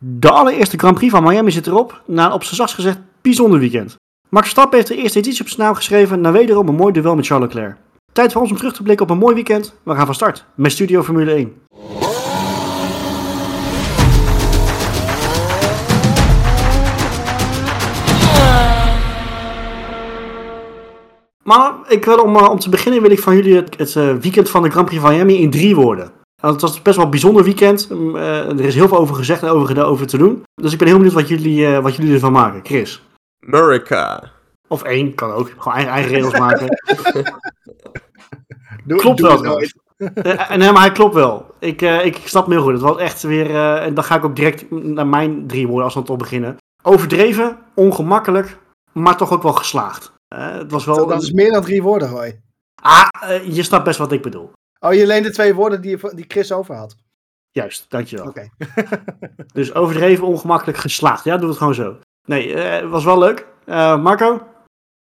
[0.00, 3.58] De allereerste Grand Prix van Miami zit erop, na een op zijn zachtst gezegd bijzonder
[3.58, 3.96] weekend.
[4.28, 7.14] Max Verstappen heeft de eerste editie op zijn naam geschreven na wederom een mooi duel
[7.14, 7.76] met Charles Leclerc.
[8.12, 9.74] Tijd voor ons om terug te blikken op een mooi weekend.
[9.82, 11.52] We gaan van start met Studio Formule 1.
[21.42, 24.14] Maar ik wil om, eh, om te beginnen wil ik van jullie het, het eh,
[24.14, 26.17] weekend van de Grand Prix van Miami in drie woorden.
[26.42, 27.88] Het was best wel een bijzonder weekend.
[27.90, 30.42] Mm, eh, er is heel veel over gezegd en over, over te doen.
[30.54, 32.60] Dus ik ben heel benieuwd wat jullie, eh, wat jullie ervan maken.
[32.64, 33.02] Chris.
[33.46, 34.30] America.
[34.68, 35.50] Of één, kan ook.
[35.58, 36.66] Gewoon eigen, eigen regels maken.
[38.84, 39.60] Doe- Klopt doe wel.
[39.98, 41.54] Eh, nee, maar hij klopt wel.
[41.58, 42.72] Ik, eh, ik snap hem heel goed.
[42.72, 43.50] Het was echt weer...
[43.50, 46.18] eh, en dan ga ik ook direct naar mijn drie woorden als we het op
[46.18, 46.56] beginnen.
[46.82, 48.58] Overdreven, ongemakkelijk,
[48.92, 50.12] maar toch ook wel geslaagd.
[50.34, 51.06] Het was wel...
[51.06, 52.40] Dat is meer dan drie woorden, Roy.
[52.82, 53.08] Ah,
[53.54, 54.50] je snapt best wat ik bedoel.
[54.80, 56.96] Oh, je leent de twee woorden die, je- die Chris over had.
[57.50, 58.26] Juist, dankjewel.
[58.26, 58.48] Oké.
[59.52, 61.24] Dus overdreven, ongemakkelijk, geslaagd.
[61.24, 61.98] Ja, doe het gewoon zo.
[62.24, 63.46] Nee, eh, het was wel leuk.
[63.64, 64.46] Eh, Marco?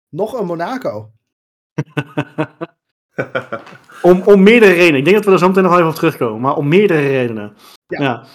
[0.09, 1.11] Nog een Monaco.
[4.01, 4.95] Om, om meerdere redenen.
[4.99, 6.41] Ik denk dat we er zo meteen nog even op terugkomen.
[6.41, 7.55] Maar om meerdere redenen.
[7.87, 8.25] Ja.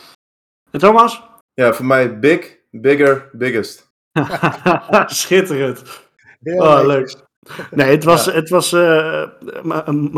[0.70, 1.22] En Thomas?
[1.54, 3.92] Ja, voor mij big, bigger, biggest.
[5.06, 5.82] Schitterend.
[6.40, 7.28] Heel Oh, leuk.
[7.70, 9.22] Nee, het was, het was eh,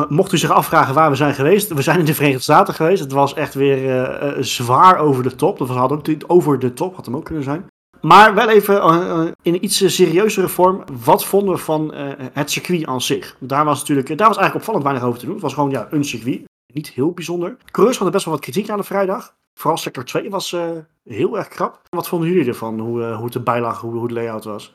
[0.08, 1.72] mocht u zich afvragen waar we zijn geweest.
[1.72, 3.02] We zijn in de Verenigde Staten geweest.
[3.02, 5.58] Het was echt weer eh, eh, zwaar over de top.
[5.58, 7.66] Dat was, had ook niet over de top, had hem ook kunnen zijn.
[8.00, 10.84] Maar wel even in iets serieuzere vorm.
[11.04, 11.94] Wat vonden we van
[12.32, 13.36] het circuit aan zich?
[13.38, 15.34] Daar was, natuurlijk, daar was eigenlijk opvallend weinig over te doen.
[15.34, 16.42] Het was gewoon ja, een circuit.
[16.72, 17.56] Niet heel bijzonder.
[17.70, 19.34] Coureurs hadden best wel wat kritiek aan de vrijdag.
[19.54, 20.56] Vooral sector 2 was
[21.04, 21.80] heel erg krap.
[21.88, 22.80] Wat vonden jullie ervan?
[22.80, 24.74] Hoe, hoe het erbij lag, hoe, hoe het layout was?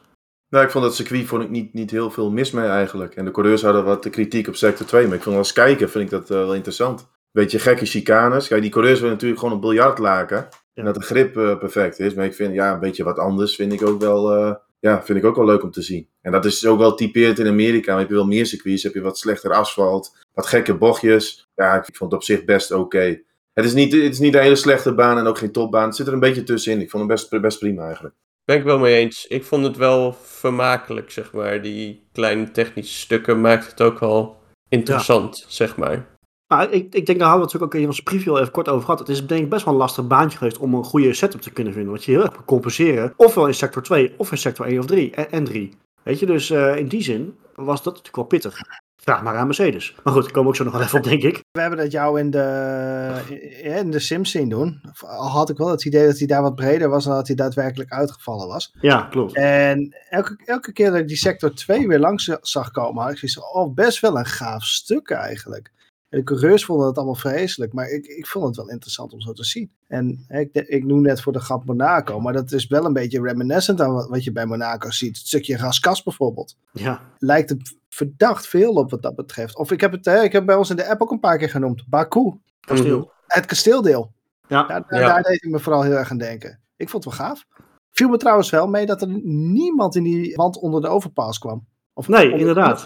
[0.50, 3.16] Nou, ik vond dat circuit vond ik niet, niet heel veel mis mee eigenlijk.
[3.16, 5.08] En de coureurs hadden wat kritiek op sector 2.
[5.08, 7.09] Maar ik vond als kijker vind ik dat eh, wel interessant.
[7.31, 8.48] Beetje gekke chicanes.
[8.48, 10.48] Kijk, die coureurs willen natuurlijk gewoon een biljartlaken.
[10.73, 12.14] En dat de grip eh, perfect is.
[12.14, 14.36] Maar ik vind, ja, een beetje wat anders vind ik ook wel...
[14.36, 16.09] eh, ja, vind ik ook wel leuk om te zien.
[16.22, 17.92] En dat is ook wel typeerd in Amerika.
[17.92, 21.50] Dan heb je wel meer circuits, heb je wat slechter asfalt, wat gekke bochtjes.
[21.56, 23.22] Ja, ik vond het op zich best oké.
[23.53, 25.86] Het, is niet, het is niet een hele slechte baan en ook geen topbaan.
[25.88, 26.81] Het zit er een beetje tussenin.
[26.81, 28.16] Ik vond hem best, best prima eigenlijk.
[28.47, 29.25] Ben ik wel mee eens.
[29.25, 31.62] Ik vond het wel vermakelijk, zeg maar.
[31.62, 34.38] Die kleine technische stukken maakt het ook wel
[34.69, 36.08] interessant, zeg maar.
[36.47, 38.52] Nou, ik, ik denk, daar hadden we het natuurlijk ook in onze preview al even
[38.52, 39.00] kort over gehad.
[39.00, 41.52] Het is denk ik best wel een lastig baantje geweest om een goede setup te
[41.52, 41.91] kunnen vinden.
[41.91, 43.13] Want je heel erg moet compenseren.
[43.16, 45.74] Ofwel in sector 2, of in sector 1 of 3 en, en 3.
[46.03, 48.62] Weet je, dus eh, in die zin was dat natuurlijk wel pittig.
[49.07, 49.95] Vraag maar aan Mercedes.
[50.03, 51.44] Maar goed, daar komen we ook zo nog wel even op, denk ik.
[51.51, 54.81] We hebben dat jou in de, in de Sims zien doen.
[55.00, 57.35] Al had ik wel het idee dat hij daar wat breder was dan dat hij
[57.35, 58.73] daadwerkelijk uitgevallen was.
[58.81, 59.35] Ja, klopt.
[59.35, 63.18] En elke, elke keer dat ik die sector 2 weer langs zag komen, had ik
[63.18, 65.72] zoiets van, oh, best wel een gaaf stuk eigenlijk.
[66.09, 69.22] En de coureurs vonden het allemaal vreselijk, maar ik, ik vond het wel interessant om
[69.22, 69.72] zo te zien.
[69.88, 72.94] En hè, ik, ik noem net voor de grap Monaco, maar dat is wel een
[72.94, 75.18] beetje reminiscent aan wat, wat je bij Monaco ziet.
[75.18, 76.57] Het stukje Raskas bijvoorbeeld.
[76.72, 77.57] Ja, Lijkt er
[77.90, 79.57] verdacht veel op wat dat betreft.
[79.57, 81.38] Of ik heb het hè, ik heb bij ons in de app ook een paar
[81.38, 81.84] keer genoemd.
[81.88, 83.12] Baku, kasteel.
[83.28, 84.12] het kasteeldeel.
[84.47, 85.07] Ja, daar, Ja.
[85.07, 86.59] daar deed ik me vooral heel erg aan denken.
[86.75, 87.45] Ik vond het wel gaaf.
[87.91, 91.66] Viel me trouwens wel mee dat er niemand in die wand onder de overpass kwam.
[91.94, 92.85] Of Nee, inderdaad.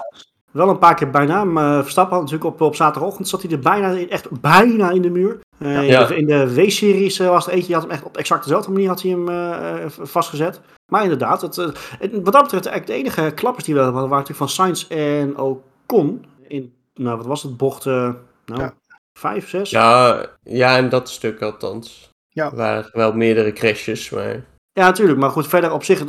[0.52, 1.44] Wel een paar keer bijna.
[1.44, 5.02] Maar Verstappen had natuurlijk op, op zaterdagochtend zat hij er bijna, in- echt bijna in
[5.02, 5.40] de muur.
[5.58, 6.06] Eh, in Ja.
[6.06, 8.72] de- In de W-series eh, was er eentje, die had hem echt op exact dezelfde
[8.72, 10.62] manier had hij hem eh, eh, vastgezet.
[10.92, 11.66] Maar inderdaad, het, eh,
[12.00, 14.88] het- wat dat betreft, eigenlijk de enige klappers die we hadden, waren natuurlijk van Sainz
[14.90, 16.26] en Ocon.
[16.48, 18.10] In, nou, wat was het, bocht, eh,
[18.46, 18.74] nou, Ja.
[19.20, 19.70] vijf, zes?
[19.70, 22.10] Ja, ja, en dat stuk althans.
[22.30, 22.46] Ja.
[22.46, 24.44] Er waren wel meerdere crashes, maar...
[24.74, 25.20] Ja, natuurlijk.
[25.20, 26.04] Maar goed, verder op zich,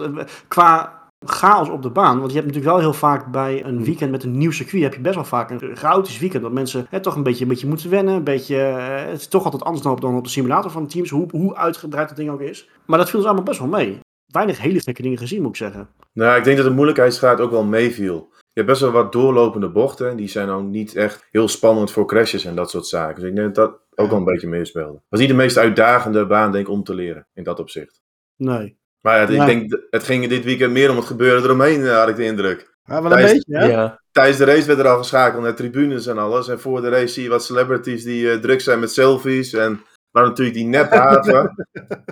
[0.48, 2.18] qua chaos op de baan.
[2.18, 4.94] Want je hebt natuurlijk wel heel vaak bij een weekend met een nieuw circuit, heb
[4.94, 6.42] je best wel vaak een chaotisch weekend.
[6.42, 8.14] Dat mensen hè, toch een beetje, een beetje moeten wennen.
[8.14, 10.82] Een beetje, eh, het is toch altijd anders dan op, dan op de simulator van
[10.82, 12.68] de teams, hoe, hoe uitgebreid dat ding ook is.
[12.86, 13.98] Maar dat viel dus allemaal best wel mee.
[14.26, 15.88] Weinig hele gekke dingen gezien, moet ik zeggen.
[16.12, 18.30] Nou, ik denk dat de moeilijkheidsgraad ook wel meeviel.
[18.36, 20.10] Je hebt best wel wat doorlopende bochten.
[20.10, 23.20] en Die zijn ook niet echt heel spannend voor crashes en dat soort zaken.
[23.20, 25.02] Dus ik denk dat dat ook wel een beetje meespeelde.
[25.08, 27.26] Was niet de meest uitdagende baan, denk ik, om te leren.
[27.34, 28.02] In dat opzicht.
[28.36, 28.80] Nee.
[29.02, 32.08] Maar ja, ik denk, het ging dit weekend meer om het gebeuren eromheen, eh, had
[32.08, 32.70] ik de indruk.
[32.84, 33.64] Ja, wel een Thijs- beetje, hè?
[33.66, 34.00] Ja.
[34.10, 36.48] Tijdens de race werd er al geschakeld naar tribunes en alles.
[36.48, 39.52] En voor de race zie je wat celebrities die eh, druk zijn met selfies.
[39.52, 41.50] En maar natuurlijk die nephaven.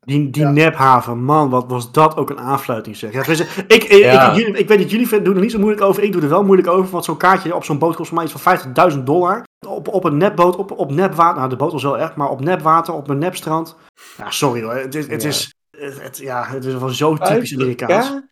[0.00, 0.50] Die, die Ja.
[0.50, 3.12] nephaven, man, wat was dat ook een aanfluiting zeg.
[3.12, 4.30] Ja, tenminste, ik, ik, Ja.
[4.30, 6.02] ik, jullie- ik weet dat jullie doen er niet zo moeilijk over.
[6.02, 8.26] Ik doe er wel moeilijk over, want zo'n kaartje op zo'n boot kost voor mij
[8.26, 8.58] iets van
[8.92, 9.42] 50.000 dollar.
[9.68, 12.40] Op, op een nepboot, op, op nepwater, nou de boot was wel echt, maar op
[12.40, 13.76] nepwater, op een nepstrand.
[14.16, 15.28] Ja, sorry hoor, het is, het Ja.
[15.28, 18.06] is, het, het- ja, het is wel zo typisch Amerikaans.
[18.08, 18.22] Ja?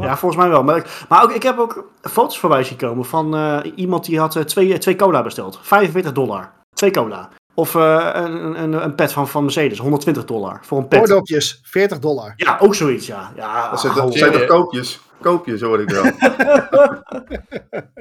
[0.00, 0.62] Ja, volgens mij wel.
[0.64, 4.18] Maar, ik- maar ook, ik heb ook foto's voorbij zien komen van eh, iemand die
[4.18, 5.58] had eh, twee, twee cola besteld.
[5.62, 6.52] 45 dollar.
[6.74, 7.28] Twee cola.
[7.54, 11.00] Of eh, een, een, een pet van, van Mercedes, 120 dollar voor een pet.
[11.00, 12.32] Oordopjes, 40 dollar.
[12.36, 13.32] Ja, ook zoiets, ja.
[13.36, 14.16] ja Dat zijn, op.
[14.16, 15.00] zijn toch koopjes?
[15.20, 16.04] Koopjes hoor ik wel.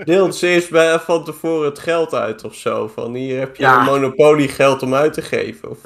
[0.06, 2.88] Deelt ze eerst bij, van tevoren het geld uit of zo.
[2.88, 3.80] Van hier heb je Ja.
[3.80, 5.70] een monopolie geld om uit te geven.
[5.70, 5.78] Of,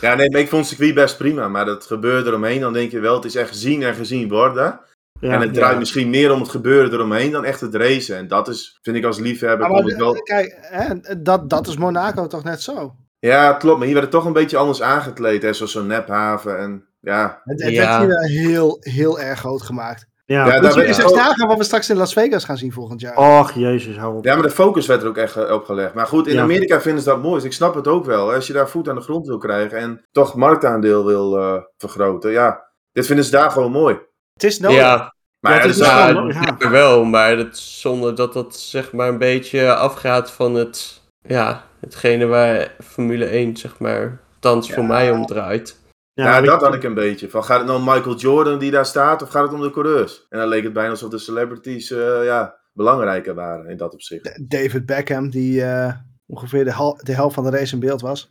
[0.00, 1.48] Ja, nee, maar ik vond het circuit best prima.
[1.48, 4.80] Maar dat gebeurde eromheen, dan denk je wel, het is echt gezien en gezien worden.
[5.20, 5.78] Ja, en het draait ja.
[5.78, 8.16] misschien meer om het gebeuren eromheen dan echt het racen.
[8.16, 10.12] En dat is, vind ik als liefhebber, Maar, het wel...
[10.22, 12.94] kijk, hè, dat, dat is Monaco toch net zo.
[13.18, 13.76] Ja, klopt.
[13.76, 15.42] Maar hier werd het toch een beetje anders aangekleed.
[15.42, 16.58] Hè, zoals zo'n nephaven.
[16.58, 18.06] En ja, Het, het Ja.
[18.06, 20.06] werd hier heel, heel erg groot gemaakt.
[20.32, 20.82] Ja, eens oh.
[20.82, 23.16] eens nagaan wat we straks in Las Vegas gaan zien volgend jaar.
[23.16, 24.24] Och, jezus, hou op.
[24.24, 25.94] ja, maar de focus werd er ook echt eh, op gelegd.
[25.94, 26.42] Maar goed, in Ja.
[26.42, 27.34] Amerika vinden ze dat mooi.
[27.34, 28.28] Dus ik snap het ook wel.
[28.28, 28.34] hè.
[28.34, 32.30] Als je daar voet aan de grond wil krijgen en toch marktaandeel wil eh, vergroten.
[32.30, 33.98] Ja, dit vinden ze daar gewoon mooi.
[34.32, 34.76] Het is nodig.
[34.78, 36.56] ja, Maar Ja, het dus is daar- wel- ja, ja.
[36.58, 37.04] ja, wel.
[37.04, 41.00] Maar dat, zonder dat dat zeg maar een beetje afgaat van het...
[41.28, 45.76] Ja, hetgene waar Formule 1 zeg maar thans voor mij om draait.
[46.24, 47.30] Ja, dat had ik een beetje.
[47.30, 49.70] Van, gaat het nou om Michael Jordan die daar staat of gaat het om de
[49.70, 50.26] coureurs?
[50.28, 54.50] En dan leek het bijna alsof de celebrities eh, ja, belangrijker waren in dat opzicht.
[54.50, 55.92] David Beckham, die eh,
[56.26, 58.30] ongeveer de, hal- de helft van de race in beeld was.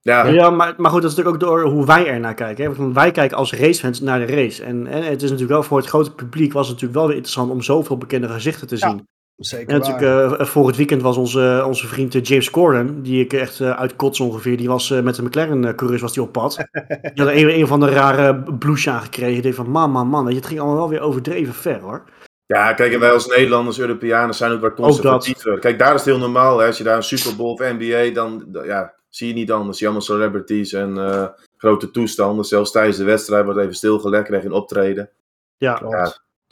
[0.00, 2.64] Ja, Ja, maar, maar goed, dat is natuurlijk ook door hoe wij er naar kijken.
[2.64, 2.74] Hè?
[2.74, 4.64] Want wij kijken als racefans naar de race.
[4.64, 7.16] En, en het is natuurlijk wel voor het grote publiek was het natuurlijk wel weer
[7.16, 9.08] interessant om zoveel bekende gezichten te Ja, zien.
[9.44, 9.90] Zeker En waar.
[9.90, 13.60] natuurlijk, eh, voor het weekend was onze, onze vriend eh, James Corden, die ik echt
[13.60, 16.56] eh, uit kots ongeveer, die was met de McLaren-coureurs was die op pad.
[17.14, 19.32] Die had een, een van de rare blouses aangekregen.
[19.32, 22.02] Die dacht van, man, man, man, het ging allemaal wel weer overdreven ver, hoor.
[22.46, 25.58] ja, kijk, en wij als Nederlanders, Europeanen zijn ook wat conservatiever.
[25.58, 26.58] Kijk, daar is het heel normaal.
[26.58, 26.66] Hè?
[26.66, 29.78] Als je daar een Super Bowl of NBA, dan ja, zie je niet anders.
[29.78, 32.44] Zie je allemaal celebrities en eh, grote toestanden.
[32.44, 35.10] Zelfs tijdens de wedstrijd wordt even stilgelegd, krijg je een optreden.
[35.56, 35.80] Ja.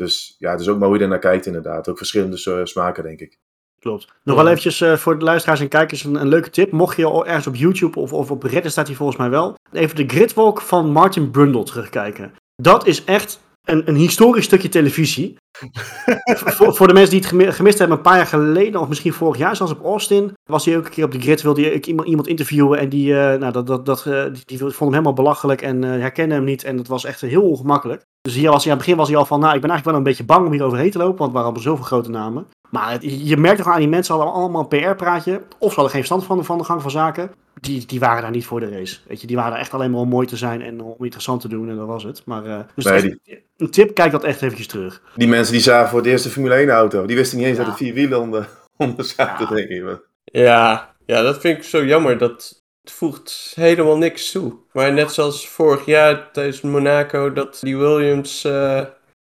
[0.00, 1.88] Dus ja, het is ook maar hoe je er naar kijkt inderdaad.
[1.88, 3.38] Ook verschillende smaken, denk ik.
[3.78, 4.12] klopt.
[4.24, 6.72] Nog wel eventjes eh, voor de luisteraars en kijkers een, een leuke tip.
[6.72, 9.54] Mocht je ergens op YouTube of, of op Reddit staat hij volgens mij wel.
[9.72, 12.34] Even de gridwalk van Martin Brundle terugkijken.
[12.56, 15.36] Dat is echt een, een historisch stukje televisie.
[16.56, 19.12] voor, voor de mensen die het gemi- gemist hebben, een paar jaar geleden, of misschien
[19.12, 21.80] vorig jaar, zelfs op Austin, was hij ook een keer op de grid, wilde hij
[22.04, 25.12] iemand, interviewen en die, eh, nou, dat, dat, dat, eh, die, die vond hem helemaal
[25.12, 28.02] belachelijk en eh, herkende hem niet en dat was echt heel ongemakkelijk.
[28.20, 29.98] Dus hier was hij, aan het begin was hij al van, nou, ik ben eigenlijk
[29.98, 32.10] wel een beetje bang om hier overheen te lopen, want er waren allemaal zoveel grote
[32.10, 32.46] namen.
[32.70, 35.90] Maar het- je merkt toch aan die mensen hadden allemaal een PR-praatje, of ze hadden
[35.90, 37.30] geen verstand van, van de gang van zaken.
[37.60, 38.98] Die, die waren daar niet voor de race.
[39.08, 41.40] Weet je, die waren er echt alleen maar om mooi te zijn en om interessant
[41.40, 42.22] te doen en dat was het.
[42.24, 45.02] Maar eh, dus Nee, echt een tip, kijk dat echt eventjes terug.
[45.16, 47.06] Die mensen die zagen voor het eerst de Formule 1 auto.
[47.06, 47.62] Die wisten niet eens Ja.
[47.62, 49.54] dat er vier wielen onder, onder zaten, Ja.
[49.54, 50.00] denk ik.
[50.24, 52.18] Ja, ja, dat vind ik zo jammer.
[52.18, 54.54] Dat het voegt helemaal niks toe.
[54.72, 58.82] Maar net zoals vorig jaar tijdens Monaco dat die Williams eh,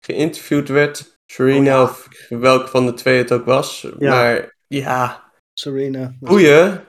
[0.05, 1.19] geïnterviewd werd.
[1.25, 1.81] Serena Oh, ja.
[1.83, 3.87] of welke van de twee het ook was.
[3.99, 4.09] Ja.
[4.15, 5.23] Maar ja,
[5.53, 6.13] Serena.
[6.19, 6.83] boeien.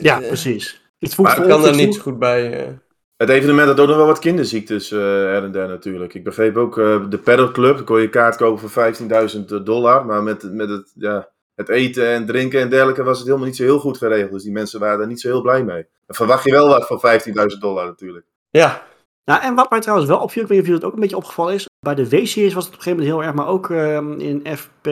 [0.00, 0.82] Ja, Eh, precies.
[0.98, 2.66] Iets Maar voegt Ik kan daar niet zo goed bij.
[2.66, 2.72] eh.
[3.16, 6.14] Het evenement had ook nog wel wat kinderziektes eh her en der natuurlijk.
[6.14, 7.76] Ik begreep ook eh, de Paddle Club.
[7.76, 8.94] Dan kon je kaart kopen voor
[9.30, 10.06] 15.000 dollar.
[10.06, 13.56] Maar met, met het, ja, het eten en drinken en dergelijke was het helemaal niet
[13.56, 14.32] zo heel goed geregeld.
[14.32, 15.86] Dus die mensen waren daar niet zo heel blij mee.
[16.06, 18.26] Dan verwacht je wel wat van 15.000 dollar natuurlijk.
[18.50, 18.86] Ja,
[19.24, 21.08] Nou, en wat mij trouwens wel opviel, ik weet niet of jullie het ook een
[21.08, 21.66] beetje opgevallen is.
[21.80, 24.56] Bij de W-series was het op een gegeven moment heel erg, maar ook ehm, in
[24.56, 24.86] FP,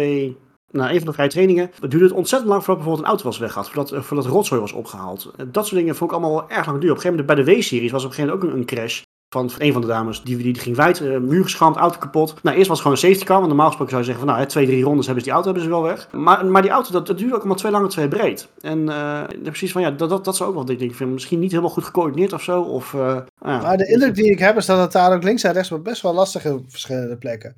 [0.77, 1.71] nou, een van de vrije trainingen.
[1.81, 4.73] Duurde het ontzettend lang voordat bijvoorbeeld een auto was weggehaald, voordat, eh, voordat rotzooi was
[4.73, 5.31] opgehaald.
[5.37, 6.91] Eh, Dat soort dingen vond ik allemaal wel erg lang duur.
[6.91, 9.03] Op een gegeven moment bij de W-series was op een gegeven moment ook een, crash.
[9.29, 12.35] Van een van de dames, die, die, ging wijd, eh, muur geschramd, auto kapot.
[12.43, 14.37] Nou, eerst was het gewoon een safety car, want normaal gesproken zou je zeggen van,
[14.37, 16.09] nou, twee, drie rondes hebben ze die auto hebben ze wel weg.
[16.13, 18.49] Maar, maar die auto, dat, dat duurde ook allemaal twee lang en twee breed.
[18.61, 21.51] En eh, precies van, ja, dat, dat, dat zou ook wel, denk, ik misschien niet
[21.51, 22.61] helemaal goed gecoördineerd of zo.
[22.61, 23.27] Of, nou.
[23.41, 26.03] Maar de indruk die ik heb is dat het daar ook links en rechts best
[26.03, 27.57] wel lastig is op verschillende plekken.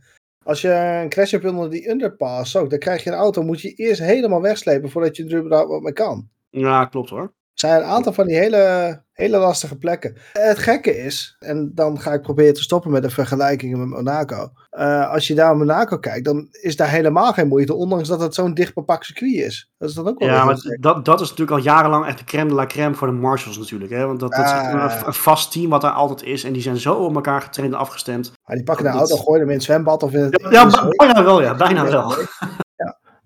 [0.48, 3.60] Als je een crash hebt onder die underpass ook, dan krijg je een auto, moet
[3.60, 6.28] je eerst helemaal wegslepen voordat je er überhaupt wat mee kan.
[6.50, 7.32] Ja, klopt hoor.
[7.58, 10.16] Er zijn een aantal van die hele, hele lastige plekken.
[10.32, 14.50] Het gekke is, en dan ga ik proberen te stoppen met de vergelijkingen met Monaco.
[14.70, 18.20] Eh, als je daar naar Monaco kijkt, dan is daar helemaal geen moeite, ondanks dat
[18.20, 19.70] het zo'n dichtbepakt circuit is.
[19.78, 20.82] Dat is dan ook wel Ja, maar gek.
[20.82, 23.58] dat, dat is natuurlijk al jarenlang echt de crème de la crème voor de marshals
[23.58, 23.90] natuurlijk.
[23.90, 24.06] Hè?
[24.06, 25.02] Want dat, dat is Ah.
[25.06, 26.44] een, vast team wat daar altijd is.
[26.44, 28.32] En die zijn zo op elkaar getraind en afgestemd.
[28.44, 30.46] Maar die pakken dat- auto, gooien hem in het zwembad of in het...
[30.50, 31.54] Ja, in de bijna wel, ja.
[31.54, 32.12] Bijna wel.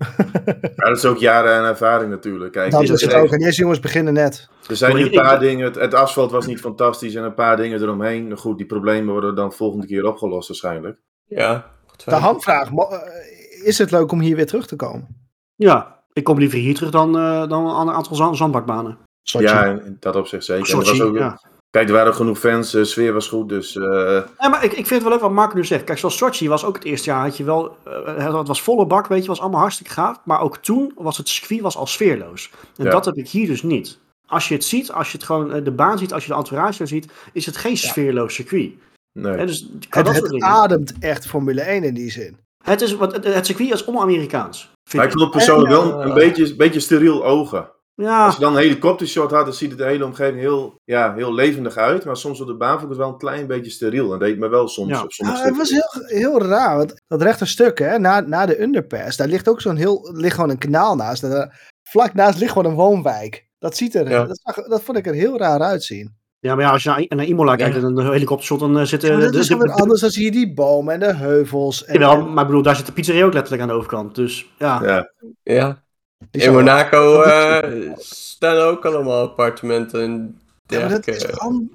[0.77, 2.53] Ja, dat is ook jaren en ervaring natuurlijk.
[2.53, 3.33] Kijk, Dat er is het ook.
[3.33, 4.49] En deze jongens beginnen net.
[4.69, 5.65] Er zijn nu een paar dingen.
[5.65, 8.27] Het, het asfalt was niet fantastisch en een paar dingen eromheen.
[8.29, 10.99] Nou Goed, die problemen worden dan volgende keer opgelost waarschijnlijk.
[11.25, 11.71] ja.
[12.05, 15.31] De mo- eh, is het leuk om hier weer terug te komen?
[15.55, 18.99] Ja, ik kom liever hier terug dan, eh, dan aan een aantal zand- zandbakbanen.
[19.23, 19.45] Sochi.
[19.45, 20.73] Ja, in, dat opzicht zeker.
[20.73, 21.41] En er Sochi, was ook, ja.
[21.73, 23.49] Kijk, er waren genoeg fans, de sfeer was goed.
[23.49, 25.85] Dus eh, Ja, maar ik, ik vind het wel leuk wat Mark nu zegt.
[25.85, 27.23] Kijk, zoals Sochi was ook het eerste jaar.
[27.23, 30.21] Had je wel, eh, het was volle bak, weet je, was allemaal hartstikke gaaf.
[30.25, 32.51] Maar ook toen was het circuit was al sfeerloos.
[32.77, 32.91] En Ja.
[32.91, 33.99] dat heb ik hier dus niet.
[34.27, 36.37] als je het ziet, als je het gewoon eh, de baan ziet, als je de
[36.37, 38.73] entourage ziet, is het geen sfeerloos circuit.
[39.13, 39.47] Nee.
[39.47, 42.37] Dus Het, ademt echt Formule 1 in die zin.
[42.65, 44.71] Het, is, wat, het, het circuit is on-Amerikaans.
[44.89, 47.69] vond het persoonlijk wel een beetje, een beetje steriel ogen.
[47.95, 51.15] Ja, Als je dan een helikoptershot had, dan ziet het de hele omgeving heel, ja,
[51.15, 52.05] heel levendig uit.
[52.05, 54.13] Maar soms op de baan vond ik het wel een klein beetje steriel.
[54.13, 55.03] En deed me wel soms Ja.
[55.03, 58.63] op sommige het was heel, heel raar, want dat rechte stuk, hè, na, na de
[58.63, 61.23] underpass, daar ligt ook zo'n heel, ligt gewoon een kanaal naast.
[61.23, 63.47] En daar- vlak naast ligt gewoon een woonwijk.
[63.59, 64.25] Dat ziet er, Ja.
[64.25, 66.17] dat, zag- dat vond ik er heel raar uitzien.
[66.39, 67.83] ja, maar ja, als je naar, naar Imola kijkt Ja.
[67.83, 69.13] en een helikoptershot, dan eh, zitten...
[69.13, 71.15] Maar dat de- is de- weer de- anders, dan zie je die bomen en de
[71.15, 71.85] heuvels.
[71.85, 74.15] En, en- maar ik bedoel, daar zit de pizzeria ook letterlijk aan de overkant.
[74.15, 75.83] Dus ja, Ja, Ja.
[76.31, 81.27] Die In Monaco eh, staan ook allemaal appartementen en Ja, maar dat, is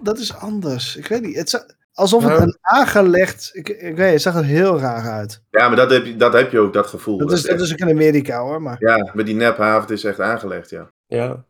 [0.01, 0.95] dat is anders.
[0.95, 1.35] Ik weet niet.
[1.35, 2.41] Het za- alsof het Ja.
[2.41, 3.49] een aangelegd.
[3.53, 5.41] Ik, ik weet, het zag er heel raar uit.
[5.49, 7.17] ja maar dat heb, je, dat heb je ook, dat gevoel.
[7.17, 8.61] Dat is, dat echt- is ook in Amerika hoor.
[8.61, 10.87] Maar Ja, met die nephaven, het is echt aangelegd, ja.
[11.07, 11.43] Ja.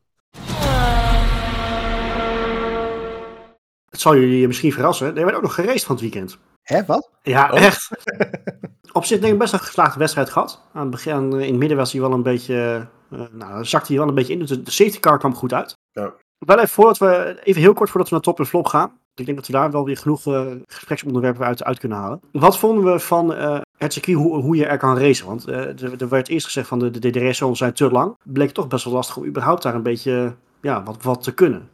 [3.90, 5.18] het zal jullie misschien verrassen.
[5.18, 6.38] Er werd ook nog geraced van het weekend.
[6.62, 7.10] hè, wat?
[7.22, 7.62] Ja, Oh.
[7.62, 7.90] echt.
[8.98, 10.62] Op zich denk ik best een geslaagde wedstrijd gehad.
[10.74, 13.98] Aan het begin, in het midden was hij wel een beetje, eh nou, zakte hij
[13.98, 14.40] wel een beetje in.
[14.40, 15.74] Dus de, safety car kwam goed uit.
[15.92, 16.14] Ja.
[16.38, 18.92] Wel even voordat we, even heel kort voordat we naar top en flop gaan.
[19.16, 22.22] Ik denk dat we daar wel weer genoeg eh, gespreksonderwerpen uit, uit kunnen halen.
[22.32, 25.26] Wat vonden we van eh, het circuit, hoe, hoe je er kan racen?
[25.26, 28.18] Want er, er werd eerst gezegd van de, de DRS-zones zijn te lang.
[28.24, 31.70] Bleek toch best wel lastig om überhaupt daar een beetje ja, wat, wat te kunnen.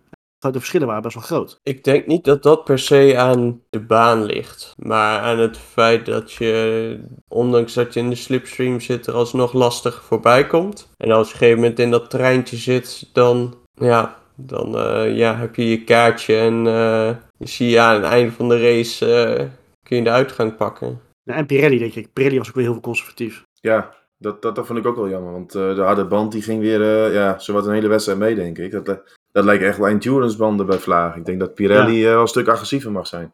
[0.51, 1.59] De verschillen waren best wel groot.
[1.63, 4.73] Ik denk niet dat dat per se aan de baan ligt.
[4.77, 9.53] Maar aan het feit dat je, ondanks dat je in de slipstream zit, er alsnog
[9.53, 10.89] lastig voorbij komt.
[10.97, 15.17] En als je op een gegeven moment in dat treintje zit, dan, ja, dan eh,
[15.17, 16.37] ja, heb je je kaartje.
[16.37, 19.45] En eh, je zie je aan het einde van de race, eh,
[19.83, 21.01] kun je de uitgang pakken.
[21.23, 22.13] Ja, en Pirelli, denk ik.
[22.13, 23.43] Pirelli was ook weer heel conservatief.
[23.59, 25.31] Ja, dat, dat, dat vond ik ook wel jammer.
[25.31, 28.35] Want eh, de harde band die ging weer, eh, ja, zowat een hele wedstrijd mee,
[28.35, 28.85] denk ik.
[28.85, 31.15] Dat, dat lijkt echt wel endurance banden bij Vlaag.
[31.15, 33.31] Ik denk dat Pirelli eh, wel een stuk agressiever mag zijn.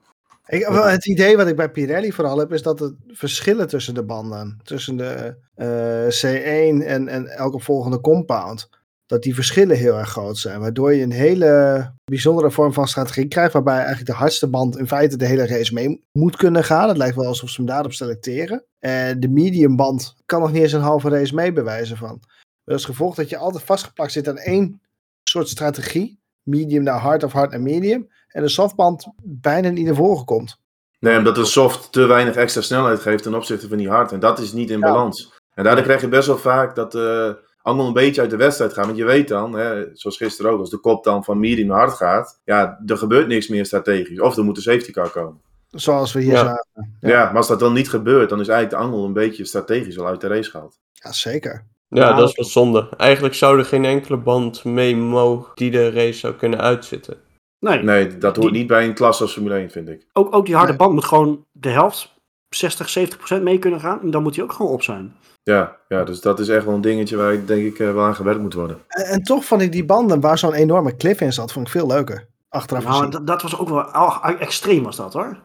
[0.48, 4.03] Ik, het idee wat ik bij Pirelli vooral heb, is dat de verschillen tussen de
[4.03, 8.70] banden, tussen de eh, C1 en, en elke volgende compound,
[9.06, 10.60] dat die verschillen heel erg groot zijn.
[10.60, 14.88] Waardoor je een hele bijzondere vorm van strategie krijgt, waarbij eigenlijk de hardste band in
[14.88, 16.88] feite de hele race mee moet kunnen gaan.
[16.88, 18.65] Het lijkt wel alsof ze hem daarop selecteren.
[18.79, 22.20] En de medium band kan nog niet eens een halve race mee bewijzen van.
[22.63, 24.82] Dat is gevolg dat je altijd vastgeplakt zit aan één
[25.30, 26.20] soort strategie.
[26.44, 28.10] Medium naar hard of hard naar medium.
[28.28, 30.60] En de softband bijna niet naar voren komt.
[31.00, 34.12] Nee, omdat de soft te weinig extra snelheid geeft ten opzichte van die hard.
[34.12, 34.86] En dat is niet in Ja.
[34.92, 35.34] balans.
[35.54, 37.30] En daardoor krijg je best wel vaak dat eh
[37.62, 38.86] allemaal een beetje uit de wedstrijd gaat.
[38.86, 41.78] Want je weet dan, hè, zoals gisteren ook, als de kop dan van medium naar
[41.78, 42.40] hard gaat.
[42.46, 44.20] Ja, er gebeurt niks meer strategisch.
[44.20, 45.42] Of er moet een safety car komen.
[45.70, 46.38] Zoals we hier Ja.
[46.44, 46.96] zagen.
[47.00, 47.10] Ja.
[47.10, 47.26] Ja.
[47.26, 50.08] maar als dat dan niet gebeurt, dan is eigenlijk de angel een beetje strategisch al
[50.08, 50.80] uit de race gehaald.
[50.94, 51.66] Ja, zeker.
[51.89, 52.89] Ja, Nou, dat is wel zonde.
[52.98, 57.17] Eigenlijk zou er geen enkele band mee mogen die de race zou kunnen uitzitten.
[57.60, 60.05] Nee, Nee, dat hoort Die- niet bij een klas als Formule 1, vind ik.
[60.13, 60.77] ook, ook die harde Nee.
[60.77, 62.13] band moet gewoon de helft,
[62.50, 64.01] 60, 70 procent mee kunnen gaan.
[64.01, 65.15] En dan moet hij ook gewoon op zijn.
[65.43, 68.03] Ja, ja, dus dat is echt wel een dingetje waar ik denk ik eh, wel
[68.03, 68.77] aan gewerkt moet worden.
[68.88, 71.72] En, en toch vond ik die banden waar zo'n enorme cliff in zat, vond ik
[71.72, 72.27] veel leuker.
[72.50, 73.10] Achteraf Nou, gezien.
[73.12, 75.38] dat, dat was ook wel oh, extreem was dat hoor.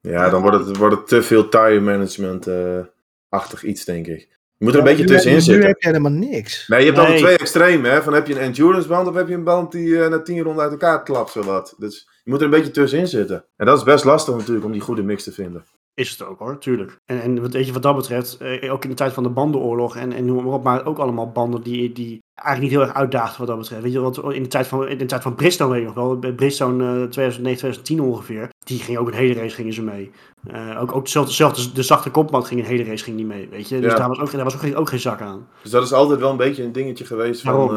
[0.00, 4.35] Ja, dan wordt het, wordt het te veel tire management-achtig iets, denk ik.
[4.58, 5.66] Je moet er een Ja, beetje nu- tussenin Nu zitten.
[5.66, 6.68] heb je helemaal niks.
[6.68, 7.06] Nee, je hebt Nee.
[7.08, 8.02] dan twee extremen, hè.
[8.02, 10.42] Van heb je een endurance band of heb je een band die eh, na tien
[10.42, 11.74] ronden uit elkaar klapt, zowat.
[11.78, 13.44] Dus je moet er een beetje tussenin zitten.
[13.56, 15.64] En dat is best lastig natuurlijk om die goede mix te vinden.
[15.96, 16.98] Is het ook hoor, tuurlijk.
[17.04, 19.28] En, en wat- weet je, wat dat betreft, eh, ook in de tijd van de
[19.28, 22.88] bandenoorlog en, en noem maar op, maar ook allemaal banden die, die eigenlijk niet heel
[22.88, 23.82] erg uitdaagden wat dat betreft.
[23.82, 25.94] Weet je, want in de tijd van, in de tijd van Bridgestone weet ik nog
[25.94, 29.82] wel, bij Bridgestone eh 2009, 2010 ongeveer, die ging ook een hele race gingen ze
[29.82, 30.10] mee.
[30.46, 33.48] Eh, ook, ook dezelfde, dezelfde, de zachte kompband ging een hele race ging die mee,
[33.48, 33.80] weet je.
[33.80, 33.98] Dus Ja.
[33.98, 35.48] daar was, ook, daar was ook, geen, ook geen zak aan.
[35.62, 37.52] Dus dat is altijd wel een beetje een dingetje geweest van...
[37.68, 37.70] Waarom?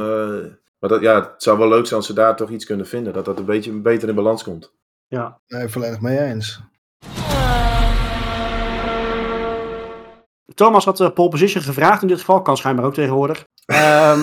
[0.43, 2.87] eh, maar dat, ja, het zou wel leuk zijn als ze daar toch iets kunnen
[2.87, 3.13] vinden.
[3.13, 4.73] Dat dat een beetje beter in balans komt.
[5.07, 5.39] Ja.
[5.47, 6.61] Nee, volledig mee eens.
[10.53, 13.43] Thomas had de pole position gevraagd in dit geval, kan schijnbaar ook tegenwoordig.
[13.65, 14.19] Ehm,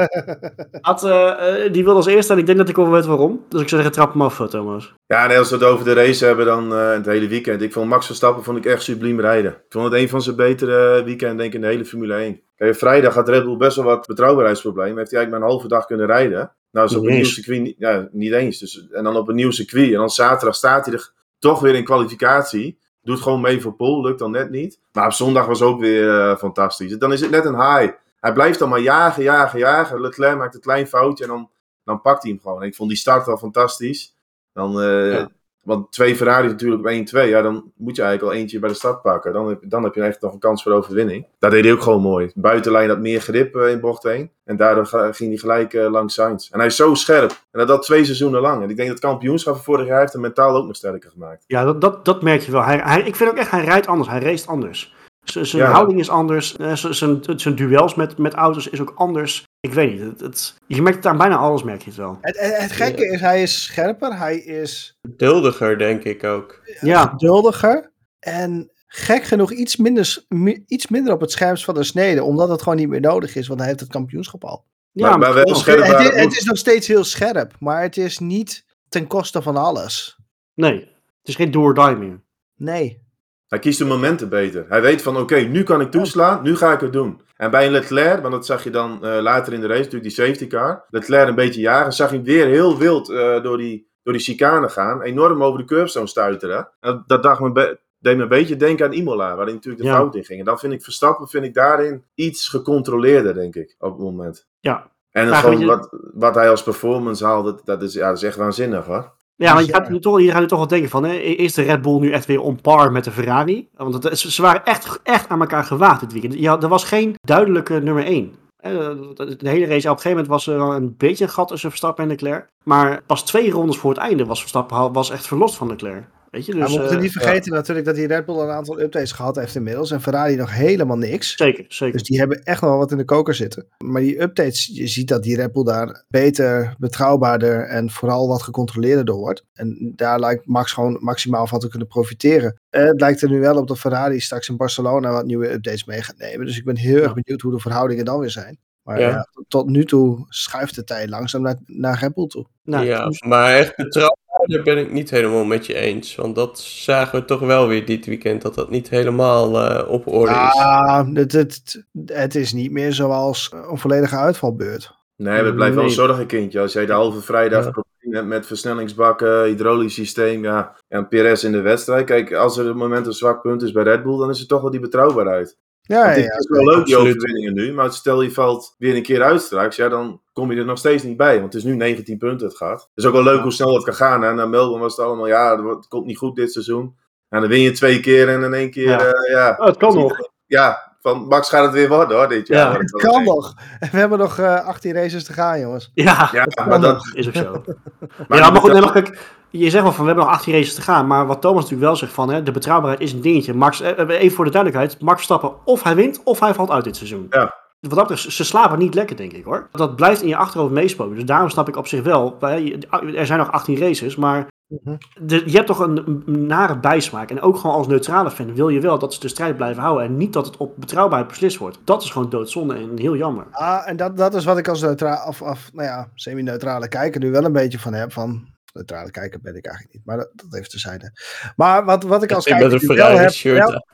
[0.80, 3.44] had, eh, eh, die wilde als eerste en ik denk dat ik wel weet waarom.
[3.48, 4.94] Dus ik zou zeggen, trap hem af, Thomas.
[5.06, 7.62] Ja, en als we het over de race hebben dan het hele weekend.
[7.62, 9.50] Ik vond Max Verstappen vond ik echt subliem rijden.
[9.50, 12.40] Ik vond het een van zijn betere weekenden denk ik in de hele Formule 1.
[12.56, 14.96] Kijk, vrijdag had Red Bull best wel wat betrouwbaarheidsproblemen.
[14.96, 16.52] Heeft hij eigenlijk maar een halve dag kunnen rijden.
[16.70, 18.58] Nou, is op een nieuw circuit niet, ja, niet eens.
[18.58, 19.92] Dus, en dan op een nieuw circuit.
[19.92, 22.78] En dan zaterdag staat hij er toch weer in kwalificatie.
[23.02, 24.78] Doet gewoon mee voor Pol, lukt dan net niet.
[24.92, 26.98] Maar op zondag was ook weer eh, fantastisch.
[26.98, 27.92] Dan is het net een high.
[28.20, 30.00] Hij blijft dan maar jagen, jagen, jagen.
[30.00, 31.50] Leclerc maakt een klein foutje en dan,
[31.84, 32.62] dan pakt hij hem gewoon.
[32.62, 34.14] Ik vond die start al fantastisch.
[34.52, 35.24] Dan, eh.
[35.62, 38.74] Want twee Ferrari natuurlijk op 1-2, ja, dan moet je eigenlijk al eentje bij de
[38.74, 39.32] start pakken.
[39.32, 41.26] Dan heb, dan heb je echt nog een kans voor overwinning.
[41.38, 42.30] Dat deed hij ook gewoon mooi.
[42.34, 44.30] Buitenlijn had meer grip eh, in bocht 1.
[44.44, 46.50] En daardoor ging hij gelijk eh, langs Sainz.
[46.50, 47.30] En hij is zo scherp.
[47.30, 48.62] En dat, dat twee seizoenen lang.
[48.62, 51.10] En ik denk dat het kampioenschap van vorig jaar heeft hem mentaal ook nog sterker
[51.10, 51.44] gemaakt.
[51.46, 52.62] Ja, dat, dat, dat merk je wel.
[52.62, 54.08] Hij, hij, ik vind ook echt, hij rijdt anders.
[54.08, 54.94] Hij race anders.
[55.32, 55.70] Zijn Ja.
[55.70, 56.56] houding is anders.
[56.56, 59.44] Eh, Zijn, duels met, met auto's is ook anders.
[59.60, 60.00] Ik weet niet.
[60.00, 62.18] Het, het- je merkt het aan bijna alles, merk je het wel.
[62.20, 66.60] Het, het, het gekke is, hij is scherper, hij is Geduldiger, denk ik ook.
[66.80, 70.24] Ja, geduldiger en gek genoeg iets minder,
[70.66, 73.46] iets minder op het scherpst van de snede, omdat het gewoon niet meer nodig is,
[73.46, 74.64] want hij heeft het kampioenschap al.
[74.92, 75.54] ja maar, maar wel wel.
[75.54, 79.56] scherp het, het is nog steeds heel scherp, maar het is niet ten koste van
[79.56, 80.16] alles.
[80.54, 80.74] Nee,
[81.18, 82.20] het is geen do or die meer.
[82.56, 83.08] Nee.
[83.50, 84.64] Hij kiest de momenten beter.
[84.68, 87.20] Hij weet van, oké, nu kan ik toeslaan, nu ga ik het doen.
[87.36, 90.14] En bij een Leclerc, want dat zag je dan eh, later in de race, natuurlijk
[90.14, 90.84] die safety car.
[90.90, 94.68] Leclerc een beetje jagen, zag je weer heel wild eh, door, die, door die chicane
[94.68, 95.02] gaan.
[95.02, 96.68] Enorm over de curbstone stuiteren.
[96.80, 99.82] En dat dat dacht me deed me een beetje denken aan Imola, waar hij natuurlijk
[99.82, 99.94] de Ja.
[99.94, 100.38] fout in ging.
[100.38, 104.46] En dan vind ik Verstappen vind ik daarin iets gecontroleerder, denk ik, op het moment.
[104.60, 108.08] Ja, En Ja, gewoon je- wat, wat hij als performance haalt, dat, dat, is, ja,
[108.08, 109.12] dat is echt waanzinnig hoor.
[109.46, 109.82] Ja, want je Bizar.
[109.82, 111.98] gaat, nu toch, je gaat nu toch wel denken van, hè, is de Red Bull
[111.98, 113.68] nu echt weer on par met de Ferrari?
[113.76, 116.34] Want het, ze waren echt, echt aan elkaar gewaagd dit weekend.
[116.34, 118.34] Ja, er was geen duidelijke nummer 1.
[118.60, 121.68] De hele race, op een gegeven moment was er wel een beetje een gat tussen
[121.68, 122.46] Verstappen en Leclerc.
[122.64, 126.04] Maar pas twee rondes voor het einde was Verstappen was echt verlost van Leclerc.
[126.30, 126.72] Weet je, Maar dus...
[126.72, 129.54] we moeten eh, niet vergeten natuurlijk dat die Red Bull een aantal updates gehad heeft
[129.54, 131.36] inmiddels en Ferrari nog helemaal niks.
[131.36, 131.98] Zeker, zeker.
[131.98, 133.66] Dus die hebben echt nog wel wat in de koker zitten.
[133.84, 138.42] Maar die updates, je ziet dat die Red Bull daar beter, betrouwbaarder en vooral wat
[138.42, 139.44] gecontroleerder door wordt.
[139.52, 142.60] En daar lijkt Max gewoon maximaal van te kunnen profiteren.
[142.70, 146.02] Het lijkt er nu wel op dat Ferrari straks in Barcelona wat nieuwe updates mee
[146.02, 146.46] gaat nemen.
[146.46, 148.58] Dus ik ben heel erg benieuwd hoe de verhoudingen dan weer zijn.
[148.82, 149.08] Maar Ja.
[149.08, 152.46] ja, tot- nu toe schuift de tijd langzaam naar, naar Red Bull toe.
[152.62, 154.18] Nou, ja, maar echt betrouwbaar
[154.64, 156.14] ben ik niet helemaal met je eens.
[156.14, 160.06] Want dat zagen we toch wel weer dit weekend, dat dat niet helemaal eh, op
[160.06, 160.36] orde is.
[160.60, 164.98] Ah, het, het, het is niet meer zoals een volledige uitvalbeurt.
[165.16, 165.98] Nee, het blijft wel een Nee.
[165.98, 166.60] zorgenkindje.
[166.60, 167.72] Als jij de halve vrijdag Ja.
[168.10, 172.06] hebt met versnellingsbakken, hydraulisch systeem, ja, en Perez in de wedstrijd.
[172.06, 174.38] Kijk, als er op het moment een zwak punt is bij Red Bull, dan is
[174.38, 175.56] het toch wel die betrouwbaarheid.
[175.90, 179.22] Ja, het is wel leuk, die overwinningen nu, maar stel je valt weer een keer
[179.22, 181.40] uit straks, ja, dan kom je er nog steeds niet bij.
[181.40, 182.80] Want het is nu 19 punten het gaat.
[182.80, 184.22] Het is ook wel leuk hoe snel het kan gaan.
[184.22, 184.34] Hè?
[184.34, 186.96] Na Melbourne was het allemaal, ja, het komt niet goed dit seizoen.
[187.28, 188.98] En dan win je twee keer en in één keer, Ja.
[188.98, 190.28] ja, ja, Oh, het kan nog.
[190.46, 192.72] ja van Max gaat het weer worden hoor, dit jaar.
[192.72, 192.78] Ja.
[192.78, 193.54] Het kan nog.
[193.90, 195.90] We hebben nog eh 18 races te gaan, jongens.
[195.94, 197.14] Ja, Ja, dat maar dat- nog.
[197.14, 197.62] is ook zo.
[198.28, 199.18] Maar ja, maar goed, maar kijk,
[199.50, 201.06] je zegt wel van we hebben nog 18 races te gaan.
[201.06, 203.54] Maar wat Thomas natuurlijk wel zegt van hè, de betrouwbaarheid is een dingetje.
[203.54, 206.84] Max, eh, even voor de duidelijkheid, Max Verstappen of hij wint of hij valt uit
[206.84, 207.26] dit seizoen.
[207.30, 207.54] Ja.
[207.80, 209.68] Wat dat betreft, ze slapen niet lekker, denk ik hoor.
[209.72, 211.14] Dat blijft in je achterhoofd meespoken.
[211.14, 212.36] Dus daarom snap ik op zich wel.
[212.40, 212.78] hè,
[213.16, 214.96] Er zijn nog 18 races, maar Mhm.
[215.20, 217.30] de- je hebt toch een, een nare bijsmaak.
[217.30, 220.04] En ook gewoon als neutrale fan wil je wel dat ze de strijd blijven houden.
[220.06, 221.78] En niet dat het op betrouwbaarheid beslist wordt.
[221.84, 223.46] Dat is gewoon doodzonde en heel jammer.
[223.50, 227.20] Ah, en dat, dat is wat ik als neutraal, of, of nou ja, semi-neutrale kijker
[227.20, 228.12] nu wel een beetje van heb.
[228.12, 231.12] Van, neutrale kijker ben ik eigenlijk niet, maar dat, dat heeft terzijde.
[231.56, 233.86] Maar wat, wat ik als Ik kijker met een nu wel heb, shirt wel-.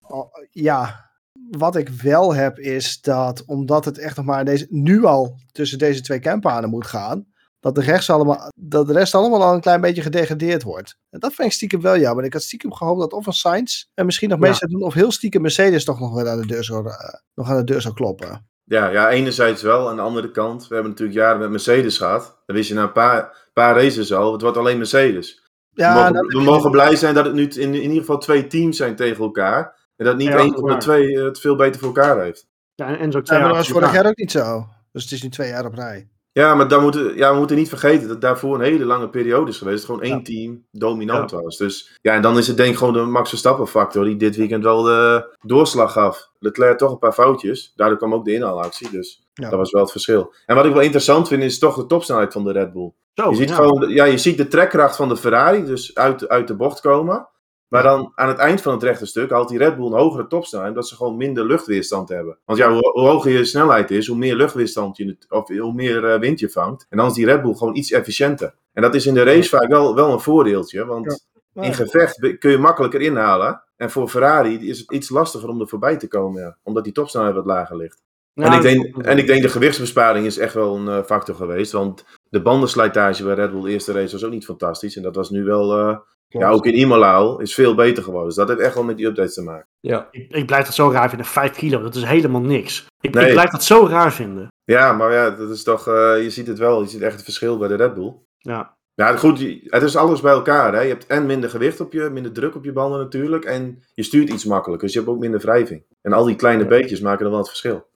[0.00, 1.10] Oh, ja,
[1.50, 5.78] wat ik wel heb is dat omdat het echt nog maar deze, nu al tussen
[5.78, 7.26] deze twee campanen moet gaan,
[7.60, 10.96] dat de, rechts allemaal, dat de rest allemaal al een klein beetje gedegradeerd wordt.
[11.10, 12.24] En dat vind ik stiekem wel jammer.
[12.24, 14.44] Ik had stiekem gehoopt dat of een Sainz en misschien nog Ja.
[14.44, 16.94] mee zou doen, of heel stiekem Mercedes toch nog wel aan de deur zou, eh,
[17.34, 18.46] nog aan de deur zou kloppen.
[18.64, 19.88] Ja, ja, enerzijds wel.
[19.88, 22.42] Aan de andere kant, we hebben natuurlijk jaren met Mercedes gehad.
[22.46, 25.42] Dan wist je na een paar, paar races al, het wordt alleen Mercedes.
[25.74, 28.18] Ja, we mogen, dat- we mogen blij zijn dat het nu in, in ieder geval
[28.18, 29.80] twee teams zijn tegen elkaar.
[29.96, 32.46] En dat niet Ja, één van de twee eh, het veel beter voor elkaar heeft.
[32.74, 34.66] Ja, en, en zo Ja, twee maar dat was vorig jaar ook niet zo.
[34.92, 36.06] Dus het is nu twee jaar op rij.
[36.32, 39.50] Ja, maar dan moeten, ja, we moeten niet vergeten dat daarvoor een hele lange periode
[39.50, 39.76] is geweest.
[39.76, 40.22] Dat gewoon één Ja.
[40.22, 41.56] team dominant was.
[41.56, 44.36] Dus ja, en dan is het denk ik gewoon de Max Verstappen factor die dit
[44.36, 46.30] weekend wel de doorslag gaf.
[46.38, 47.72] Leclerc toch een paar foutjes.
[47.76, 48.90] Daardoor kwam ook de inhaalactie.
[48.90, 49.48] Dus Ja.
[49.48, 50.34] dat was wel het verschil.
[50.46, 52.92] En wat ik wel interessant vind is toch de topsnelheid van de Red Bull.
[53.14, 53.54] Zo, Je ziet ja.
[53.54, 57.26] gewoon, ja, je ziet de trekkracht van de Ferrari, dus uit, uit de bocht komen.
[57.68, 60.26] Maar dan aan het eind van het rechte stuk haalt die Red Bull een hogere
[60.26, 62.38] topsnelheid, omdat ze gewoon minder luchtweerstand hebben.
[62.44, 66.04] Want ja, hoe, hoe hoger je snelheid is, hoe meer luchtweerstand je, of hoe meer
[66.04, 66.86] eh, wind je vangt.
[66.88, 68.54] En dan is die Red Bull gewoon iets efficiënter.
[68.72, 71.62] En dat is in de race vaak wel, wel een voordeeltje, want Ja.
[71.62, 73.62] in gevecht kun je makkelijker inhalen.
[73.76, 76.92] En voor Ferrari is het iets lastiger om er voorbij te komen, ja, omdat die
[76.92, 78.02] topsnelheid wat lager ligt.
[78.34, 81.72] En, ik denk, en ik denk de gewichtsbesparing is echt wel een eh, factor geweest.
[81.72, 84.96] Want de bandenslijtage bij Red Bull de eerste race was ook niet fantastisch.
[84.96, 85.96] En dat was nu wel, eh,
[86.28, 88.28] ja, ook in Imola al, is veel beter geworden.
[88.28, 89.66] Dus dat heeft echt wel met die updates te maken.
[89.80, 90.08] Ja.
[90.10, 91.26] Ik, ik blijf dat zo raar vinden.
[91.26, 92.86] 5 kilo, dat is helemaal niks.
[93.00, 93.26] Ik, Nee.
[93.26, 94.48] ik blijf dat zo raar vinden.
[94.64, 96.82] Ja, maar ja, dat is toch, eh, je ziet het wel.
[96.82, 98.14] Je ziet echt het verschil bij de Red Bull.
[98.38, 98.76] Ja.
[98.94, 100.72] Ja, goed, het is alles bij elkaar.
[100.74, 100.80] Hè?
[100.80, 103.44] Je hebt en minder gewicht op je, minder druk op je banden natuurlijk.
[103.44, 105.84] En je stuurt iets makkelijker, dus je hebt ook minder wrijving.
[106.02, 106.68] En al die kleine Ja.
[106.68, 107.90] beetjes maken dan wel het verschil.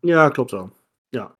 [0.00, 0.70] Ja, klopt wel.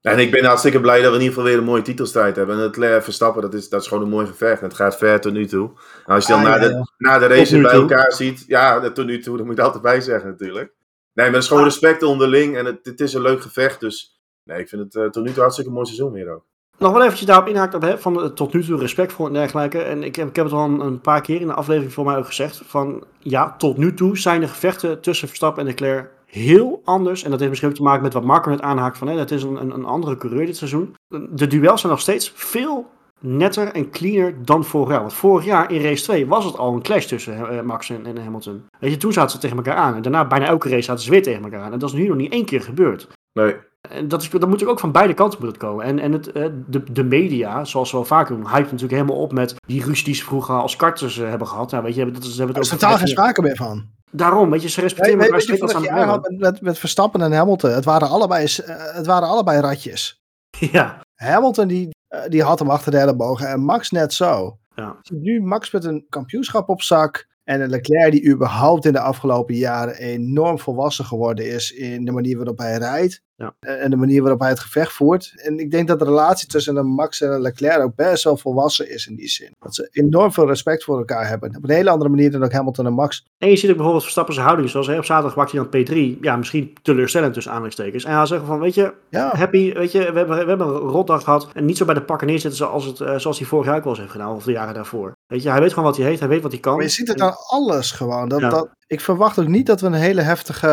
[0.00, 2.56] En ik ben hartstikke blij dat we in ieder geval weer een mooie titelstrijd hebben.
[2.56, 4.60] En het Verstappen, dat is, dat is gewoon een mooi gevecht.
[4.60, 5.70] En het gaat ver tot nu toe.
[6.06, 6.84] En als je dan Ah, na, ja, de, ja.
[6.98, 8.44] na de race bij elkaar ziet.
[8.46, 10.74] Ja, tot nu toe, dat moet je altijd bij zeggen natuurlijk.
[11.12, 11.68] Nee, maar het is gewoon Ah.
[11.68, 12.56] respect onderling.
[12.56, 13.80] En het, het is een leuk gevecht.
[13.80, 16.44] Dus nee, ik vind het eh, tot nu toe hartstikke mooi seizoen weer ook.
[16.78, 19.82] Nog wel eventjes daarop inhaken, hè, van eh, tot nu toe respectvol en dergelijke.
[19.82, 22.04] En ik heb, ik heb het al een, een paar keer in de aflevering voor
[22.04, 22.62] mij ook gezegd.
[22.66, 27.22] Van ja, tot nu toe zijn de gevechten tussen Verstappen en Leclerc heel anders.
[27.22, 29.30] En dat heeft misschien ook te maken met wat Marco net aanhaakt van hè, het
[29.30, 30.94] is een, een, een andere coureur dit seizoen.
[31.30, 32.86] De duels zijn nog steeds veel
[33.20, 35.00] netter en cleaner dan vorig jaar.
[35.00, 38.06] Want vorig jaar in race 2 was het al een clash tussen eh, Max en,
[38.06, 38.64] en Hamilton.
[38.78, 39.94] Weet je, toen zaten ze tegen elkaar aan.
[39.94, 41.72] En daarna bijna elke race zaten ze weer tegen elkaar aan.
[41.72, 43.08] En dat is nu nog niet één keer gebeurd.
[43.32, 43.54] Nee,
[43.88, 45.84] En dat, is, dat moet ook van beide kanten moet het komen.
[45.84, 49.16] En, en het, eh, de, de media, zoals ze wel vaak doen, hype natuurlijk helemaal
[49.16, 51.70] op met die ruzie die ze vroeger als karters eh, hebben gehad.
[51.70, 53.84] Nou, weet je, dat is, ze hebben Er het is totaal geen sprake meer van.
[54.10, 56.78] Daarom, weet je, ze respecteren elkaar weet je, als aan het had met, met, met
[56.78, 60.20] Verstappen en Hamilton, het waren allebei, eh, het waren allebei ratjes.
[60.72, 64.58] Ja, Hamilton die, eh, die had hem achter de ellebogen en Max net zo.
[64.74, 64.96] Ja.
[65.12, 69.54] Nu Max met een kampioenschap op zak en een Leclerc die überhaupt in de afgelopen
[69.54, 73.24] jaren enorm volwassen geworden is in de manier waarop hij rijdt.
[73.36, 73.54] Ja.
[73.60, 75.32] eh, En de manier waarop hij het gevecht voert.
[75.36, 78.36] En ik denk dat de relatie tussen een Max en een Leclerc ook best wel
[78.36, 79.50] volwassen is in die zin.
[79.58, 81.56] Dat ze enorm veel respect voor elkaar hebben.
[81.56, 83.24] Op een hele andere manier dan ook Hamilton en Max.
[83.38, 85.84] En je ziet ook bijvoorbeeld Verstappen zijn houding, zoals hij op zaterdag maakt hij dan
[86.16, 86.20] P3.
[86.20, 88.04] Ja, misschien teleurstellend tussen aanhalingstekens.
[88.04, 90.72] En hij zegt van, weet je, Ja, happy, weet je, we hebben, we hebben een
[90.72, 91.48] rotdag gehad.
[91.54, 93.82] En niet zo bij de pakken neerzetten zoals, het, eh, zoals hij vorig jaar ook
[93.82, 95.15] wel eens heeft gedaan, of de jaren daarvoor.
[95.26, 96.74] Weet je, hij weet gewoon wat hij heeft, hij weet wat hij kan.
[96.74, 98.28] maar je ziet het aan alles gewoon.
[98.28, 98.48] Dat, Ja.
[98.48, 100.66] dat, ik verwacht ook niet dat we een hele heftige...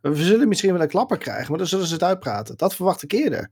[0.00, 2.56] We zullen misschien wel een klapper krijgen, maar dan zullen ze het uitpraten.
[2.56, 3.50] Dat verwacht ik eerder.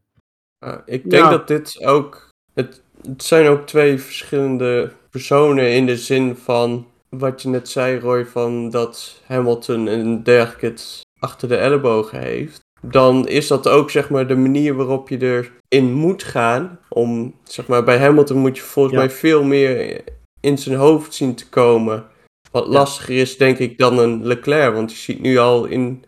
[0.65, 1.31] Uh, ik denk Ja.
[1.31, 2.29] dat dit ook.
[2.55, 6.87] Het, het zijn ook twee verschillende personen in de zin van.
[7.09, 12.61] Wat je net zei, Roy, van dat Hamilton en dergelijke het achter de ellebogen heeft.
[12.83, 16.79] Dan is dat ook zeg maar de manier waarop je erin moet gaan.
[16.89, 19.01] Om zeg maar bij Hamilton moet je volgens Ja.
[19.01, 20.01] mij veel meer
[20.41, 22.07] in zijn hoofd zien te komen.
[22.51, 24.75] Wat lastiger is, denk ik, dan een Leclerc.
[24.75, 26.05] Want je ziet nu al in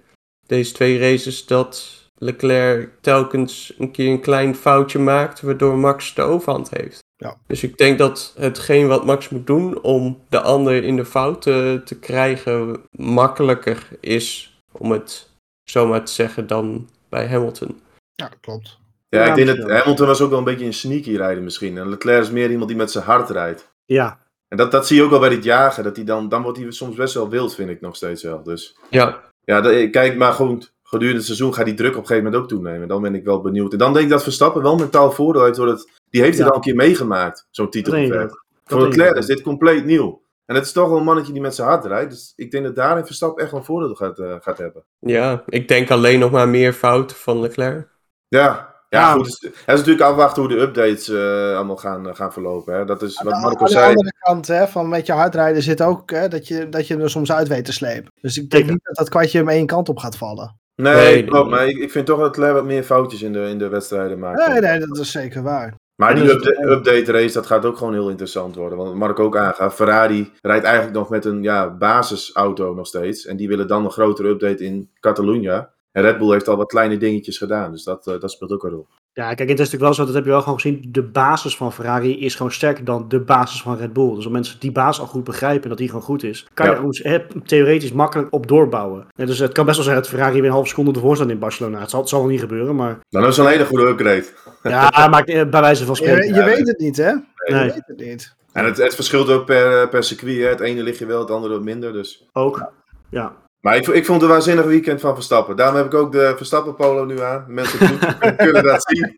[0.46, 6.22] deze twee races dat Leclerc telkens een keer een klein foutje maakt, waardoor Max de
[6.22, 7.02] overhand heeft.
[7.16, 7.36] Ja.
[7.46, 11.42] Dus ik denk dat hetgeen wat Max moet doen om de ander in de fout
[11.42, 15.30] te, te krijgen makkelijker is, om het
[15.64, 17.80] zomaar te zeggen, dan bij Hamilton.
[18.14, 18.78] Ja, klopt.
[19.08, 19.70] Ja, ik denk dat.
[19.70, 21.78] Hamilton was ook wel een beetje een sneaky rijden misschien.
[21.78, 23.72] En Leclerc is meer iemand die met zijn hart rijdt.
[23.84, 25.84] Ja, En dat, dat zie je ook wel bij dit jagen.
[25.84, 28.42] Dat hij dan, dan wordt hij soms best wel wild, vind ik nog steeds wel.
[28.42, 30.72] Dus Ja, ja, dat- kijk maar goed.
[30.82, 32.88] Gedurende het seizoen gaat die druk op een gegeven moment ook toenemen.
[32.88, 33.72] Dan ben ik wel benieuwd.
[33.72, 35.56] En dan denk ik dat Verstappen wel mentaal voordeel heeft.
[35.56, 36.50] Doordat, die heeft het Ja.
[36.50, 37.68] al een keer meegemaakt, zo'n.
[37.70, 40.22] Dat Voor Leclerc is dit compleet nieuw.
[40.46, 42.10] En het is toch wel een mannetje die met zijn hart rijdt.
[42.10, 44.84] Dus ik denk dat daarin Verstappen echt wel een voordeel gaat, eh, gaat hebben.
[44.98, 47.88] ja, ik denk alleen nog maar meer fouten van Leclerc.
[48.28, 49.12] Ja, ja, Ja.
[49.12, 49.26] goed.
[49.26, 52.74] Het is, het is natuurlijk afwachten hoe de updates eh, allemaal gaan, eh, gaan verlopen.
[52.74, 52.84] Hè.
[52.84, 53.86] Dat is wat Aan, Marco aan de zei.
[53.88, 57.10] andere kant hè, van met je hardrijden zit ook hè, dat, je, dat je er
[57.10, 58.12] soms uit weet te slepen.
[58.20, 60.58] Dus ik denk niet dat dat kwartje hem één kant op gaat vallen.
[60.76, 61.48] Nee, Nee, klopt.
[61.50, 61.58] nee.
[61.58, 64.18] Maar ik, ik vind toch dat Leclerc wat meer foutjes in de, in de wedstrijden
[64.18, 64.48] maakt.
[64.48, 65.74] Nee, nee, dat is zeker waar.
[65.96, 68.78] Maar die dus- upda- update race, dat gaat ook gewoon heel interessant worden.
[68.78, 73.26] Want Mark ook aangaf, Ferrari rijdt eigenlijk nog met een ja, basisauto nog steeds.
[73.26, 75.72] En die willen dan een grotere update in Catalunya.
[75.92, 77.70] En Red Bull heeft al wat kleine dingetjes gedaan.
[77.70, 78.86] Dus dat, eh, dat speelt ook een rol.
[79.16, 80.84] Ja, kijk, het is natuurlijk wel zo, dat heb je wel gewoon gezien.
[80.88, 84.08] De basis van Ferrari is gewoon sterker dan de basis van Red Bull.
[84.14, 86.66] Dus als mensen die basis al goed begrijpen en dat die gewoon goed is, kan
[86.66, 86.78] Ja.
[86.90, 89.06] je eh, theoretisch makkelijk op doorbouwen.
[89.16, 91.28] Ja, dus het kan best wel zijn dat Ferrari weer een halve seconde ervoor staat
[91.28, 91.80] in Barcelona.
[91.80, 94.24] Het zal, het zal wel niet gebeuren, maar Dan is het een hele goede upgrade.
[94.62, 96.34] ja, maakt eh, bij wijze van Je, spreken.
[96.34, 97.12] je weet het niet, hè?
[97.12, 97.22] Nee.
[97.46, 98.34] Je weet het niet.
[98.52, 100.36] En het, het verschilt ook per, per circuit.
[100.42, 100.48] Hè.
[100.48, 101.92] Het ene lig je wel, het andere wat minder.
[101.92, 102.26] Dus.
[102.32, 102.72] Ook.
[103.10, 103.32] Ja.
[103.64, 105.56] Maar ik, ik vond het een waanzinnig weekend van Verstappen.
[105.56, 107.44] Daarom heb ik ook de Verstappen polo nu aan.
[107.48, 107.78] Mensen
[108.36, 109.16] kunnen dat zien.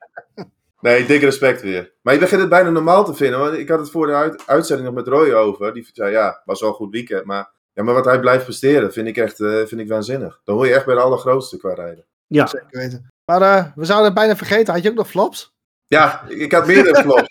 [0.81, 1.93] Nee, dik respect weer.
[2.03, 3.39] Maar je begint het bijna normaal te vinden.
[3.41, 5.73] Want ik had het voor de uit- uitzending nog met Roy over.
[5.75, 7.25] Die zei, ja, was wel een goed weekend.
[7.25, 10.41] Maar, ja, maar wat hij blijft presteren, vind ik echt eh, vind ik waanzinnig.
[10.45, 12.05] Dan hoor je echt bij de allergrootste qua rijden.
[12.27, 12.47] Ja.
[12.47, 13.11] Zeker weten.
[13.25, 14.75] Maar eh, we zouden het bijna vergeten.
[14.75, 15.55] Had je ook nog flops?
[15.87, 17.29] Ja, ik, ik had meerdere flops.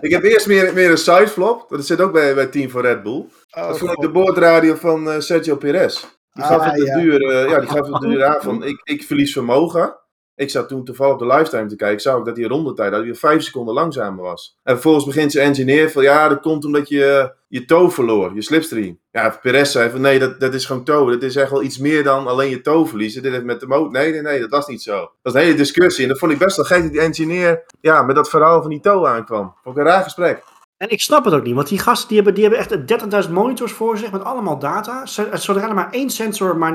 [0.00, 1.68] ik heb eerst meer, meer een sideflop.
[1.68, 3.24] Dat zit ook bij, bij Team voor Red Bull.
[3.50, 6.04] Oh, dat vond ik de boordradio van eh, Sergio Perez.
[6.32, 6.98] Die gaf Ah, het de ja.
[6.98, 9.94] duur, eh, ja, die gaf het de duur aan van ik, ik verlies vermogen.
[10.34, 12.00] Ik zat toen toevallig op de lifetime te kijken.
[12.00, 14.58] Zag ik dat die rondetijd dat hij vijf seconden langzamer was.
[14.62, 18.42] En vervolgens begint zijn engineer van ja, dat komt omdat je je toe verloor, je
[18.42, 18.98] slipstream.
[19.12, 21.10] Ja, Perez zei van nee, dat, dat is gewoon toe.
[21.10, 23.22] Dat is echt wel iets meer dan alleen je toe verliezen.
[23.22, 23.90] Dit heeft met de motor.
[23.90, 24.96] Nee, nee, nee, dat was niet zo.
[24.98, 26.02] Dat was een hele discussie.
[26.02, 28.70] En dat vond ik best wel gek dat die engineer ja, met dat verhaal van
[28.70, 29.54] die toe aankwam.
[29.62, 30.42] Vond ik een raar gesprek.
[30.80, 33.30] En ik snap het ook niet, want die gasten die hebben, die hebben echt 30.000
[33.32, 35.06] monitors voor zich met allemaal data.
[35.32, 36.72] Zodra er maar één sensor maar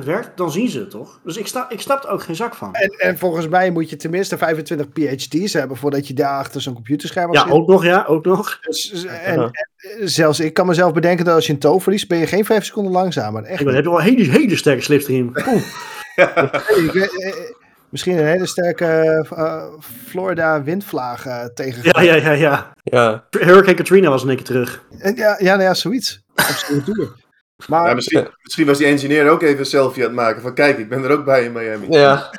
[0.00, 1.20] 99% werkt, dan zien ze het toch?
[1.24, 2.74] Dus ik, sta, ik snap er ook geen zak van.
[2.74, 6.74] En, en volgens mij moet je tenminste 25 PhD's hebben voordat je daar achter zo'n
[6.74, 7.52] computerscherm Ja, zit.
[7.52, 8.58] ook nog, ja, ook nog.
[8.60, 9.50] Dus, en, Ja.
[9.98, 12.44] en zelfs ik kan mezelf bedenken dat als je een toon verliest, ben je geen
[12.44, 13.42] 5 seconden langzamer.
[13.44, 15.32] Echt Ik ben, heb je wel een hele, hele sterke slipstream.
[15.48, 15.62] Oeh.
[16.84, 17.34] Ik eh, eh,
[17.96, 18.86] Misschien een hele sterke
[19.36, 19.64] eh,
[20.06, 21.82] Florida windvlaag eh, tegen.
[21.82, 22.72] Ja, ja, ja, ja.
[22.82, 24.82] Ja, Hurricane Katrina was één keer terug.
[24.98, 26.22] En Ja, ja, nou ja, zoiets.
[26.34, 26.84] Absoluut.
[27.68, 30.42] Maar Ja, misschien, misschien was die engineer ook even een selfie aan het maken.
[30.42, 31.86] Van kijk, ik ben er ook bij in Miami.
[31.88, 32.30] ja.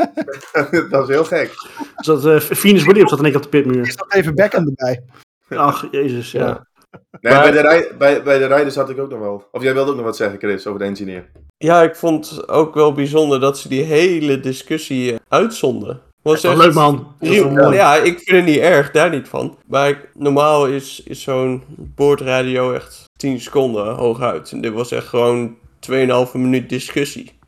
[0.70, 1.50] dat was heel gek.
[1.96, 3.86] Dus dat eh Venus Williams zat in één keer op de pitmuur.
[3.86, 5.02] is nog even Beckham erbij.
[5.48, 6.66] Ach, jezus, ja.
[6.92, 6.98] Ja.
[7.20, 9.48] Nee, Maar- bij, de rij, bij, bij de rijders had ik ook nog wel.
[9.52, 11.30] Of jij wilde ook nog wat zeggen, Chris, over de engineer.
[11.58, 16.00] ja, ik vond het ook wel bijzonder dat ze die hele discussie eh, uitzonden.
[16.22, 17.14] Was echt- leuk man.
[17.18, 19.58] Ja, ja, ik vind het niet erg, daar niet van.
[19.66, 24.52] Maar ik- normaal is, is zo'n boordradio echt 10 seconden hooguit.
[24.52, 27.38] En dit was echt gewoon 2,5 minuut discussie.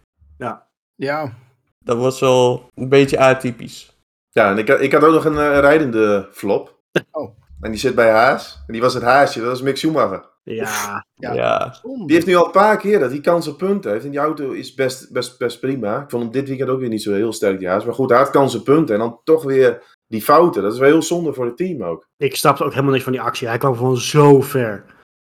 [0.96, 1.32] Ja,
[1.78, 3.96] Dat was wel een beetje atypisch.
[4.30, 6.78] Ja, en ik, had- ik had ook nog een eh, rijdende flop.
[7.10, 7.30] Oh.
[7.64, 8.62] En die zit bij Haas.
[8.66, 10.32] En die was het haasje, dat was Mick Schumacher.
[10.42, 11.74] Ja, Ja.
[11.82, 14.04] Die heeft nu al een paar keer dat hij kans op punten heeft.
[14.04, 16.02] En die auto is best, best, best prima.
[16.02, 17.84] Ik vond hem dit weekend ook weer niet zo heel sterk, die Haas.
[17.84, 18.94] Maar goed, hij had kans op punten.
[18.94, 20.62] En dan toch weer die fouten.
[20.62, 22.08] Dat is wel heel zonde voor het team ook.
[22.16, 23.48] ik snapte ook helemaal niks van die actie.
[23.48, 24.84] Hij kwam gewoon zo ver.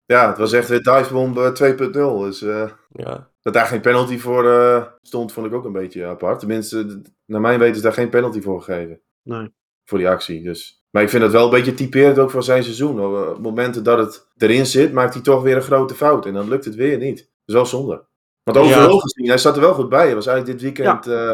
[0.06, 1.92] Ja, het was echt weer divebomb eh, 2.0.
[1.92, 3.32] Dus eh, ja.
[3.42, 6.40] dat daar geen penalty voor eh, stond, vond ik ook een beetje apart.
[6.40, 9.02] Tenminste, naar mijn weten is daar geen penalty voor gegeven.
[9.24, 9.50] Nee.
[9.86, 10.44] Voor die actie.
[10.44, 10.85] Dus.
[10.96, 13.00] Maar ik vind het wel een beetje typerend ook voor zijn seizoen.
[13.06, 16.26] Op eh, momenten dat het erin zit, maakt hij toch weer een grote fout.
[16.26, 17.18] En dan lukt het weer niet.
[17.18, 18.06] Dat is wel zonde.
[18.44, 19.00] Want overal Ja.
[19.00, 20.06] gezien, hij zat er wel goed bij.
[20.06, 21.32] Hij was eigenlijk dit weekend eh,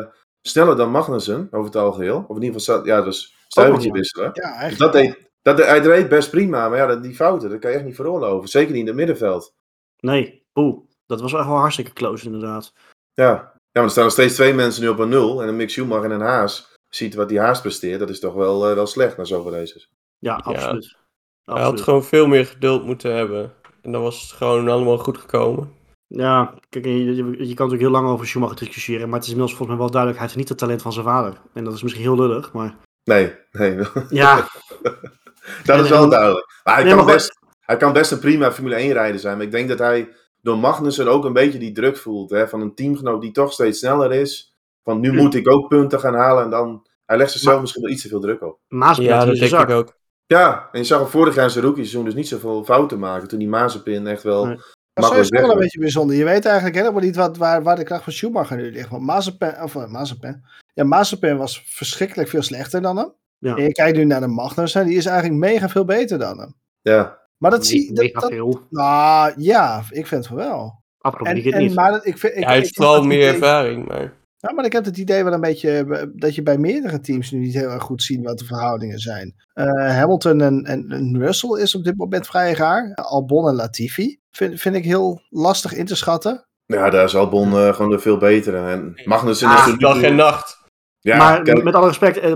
[0.47, 2.25] sneller dan Magnussen, over het algeheel.
[2.27, 4.29] Of in ieder geval, zat- ja, dus stuivertje Oh, wisselen.
[4.33, 6.69] Ja, Dus dat deed, dat, deed- hij reed best prima.
[6.69, 8.49] Maar ja, dat- die fouten, dat kan je echt niet veroorloven.
[8.49, 9.53] Zeker niet in het middenveld.
[9.99, 10.79] Nee, oeh.
[11.05, 12.73] Dat was wel echt wel hartstikke close inderdaad.
[13.13, 13.25] Ja.
[13.25, 15.41] ja, maar er staan nog steeds twee mensen nu op een nul.
[15.41, 16.70] En een Mick Schumacher en een Haas.
[16.95, 17.99] Ziet wat die Haas presteert.
[17.99, 19.91] Dat is toch wel, eh, wel slecht na zoveel races.
[20.19, 20.95] Ja, absoluut.
[21.43, 23.53] Hij had gewoon veel meer geduld moeten hebben.
[23.81, 25.71] En dan was het gewoon allemaal goed gekomen.
[26.07, 29.29] Ja, kijk, je, je, je kan natuurlijk heel lang over Schumacher discussiëren, maar het is
[29.33, 31.33] inmiddels volgens mij wel duidelijk, hij heeft niet het talent van zijn vader.
[31.53, 32.75] En dat is misschien heel lullig, maar...
[33.03, 33.77] Nee, nee.
[34.09, 34.47] Ja,
[35.65, 36.59] dat is wel en- duidelijk.
[36.63, 39.37] Maar hij, Nee, kan maar best, hij kan best een prima Formule 1 rijder zijn.
[39.37, 40.09] Maar ik denk dat hij
[40.41, 42.29] door Magnussen ook een beetje die druk voelt.
[42.29, 44.50] Hè, van een teamgenoot die toch steeds sneller is.
[44.83, 45.15] Van nu Hm.
[45.15, 46.43] moet ik ook punten gaan halen.
[46.43, 48.59] En dan, hij legt zichzelf Maar- misschien wel iets te veel druk op.
[48.67, 49.99] Mazepin Ja, dat denk ik ook.
[50.25, 52.99] Ja, en je zag hem vorig jaar in zijn rookie seizoen dus niet zoveel fouten
[52.99, 53.27] maken.
[53.27, 54.59] Toen die Mazepin echt wel Nee.
[54.93, 56.15] Maar zo is wel een beetje bijzonder.
[56.15, 58.89] Je weet eigenlijk helemaal niet wat, waar, waar de kracht van Schumacher nu ligt.
[58.89, 63.13] Want Mazepin, of uh, Mazepin, ja, Mazepin was verschrikkelijk veel slechter dan hem.
[63.37, 63.55] Ja.
[63.55, 66.53] En je kijkt nu naar de Magnussen, die is eigenlijk mega veel beter dan hem.
[66.81, 68.61] Ja, Maar dat zie Niet dat, mega dat, veel.
[68.69, 70.83] Nou ja, ik vind het wel.
[70.97, 71.75] Afgelopen En, weekend en, niet.
[71.75, 74.13] maar dat- ik vind, ik, Ja, hij heeft heb vooral meer ervaring, maar...
[74.41, 77.31] Ja, maar ik heb het idee wel een beetje eh, dat je bij meerdere teams
[77.31, 79.35] nu niet heel erg goed ziet wat de verhoudingen zijn.
[79.53, 79.65] Eh,
[79.97, 82.93] Hamilton en, en, en Russell is op dit moment vrij raar.
[82.93, 86.45] Albon en Latifi vind, vind ik heel lastig in te schatten.
[86.65, 88.69] ja daar is Albon eh, gewoon de veel betere.
[88.69, 89.93] En Magnussen Ah, is natuurlijk...
[89.93, 90.59] Dag en nacht.
[90.99, 92.35] Ja, maar kijk, met alle respect, eh,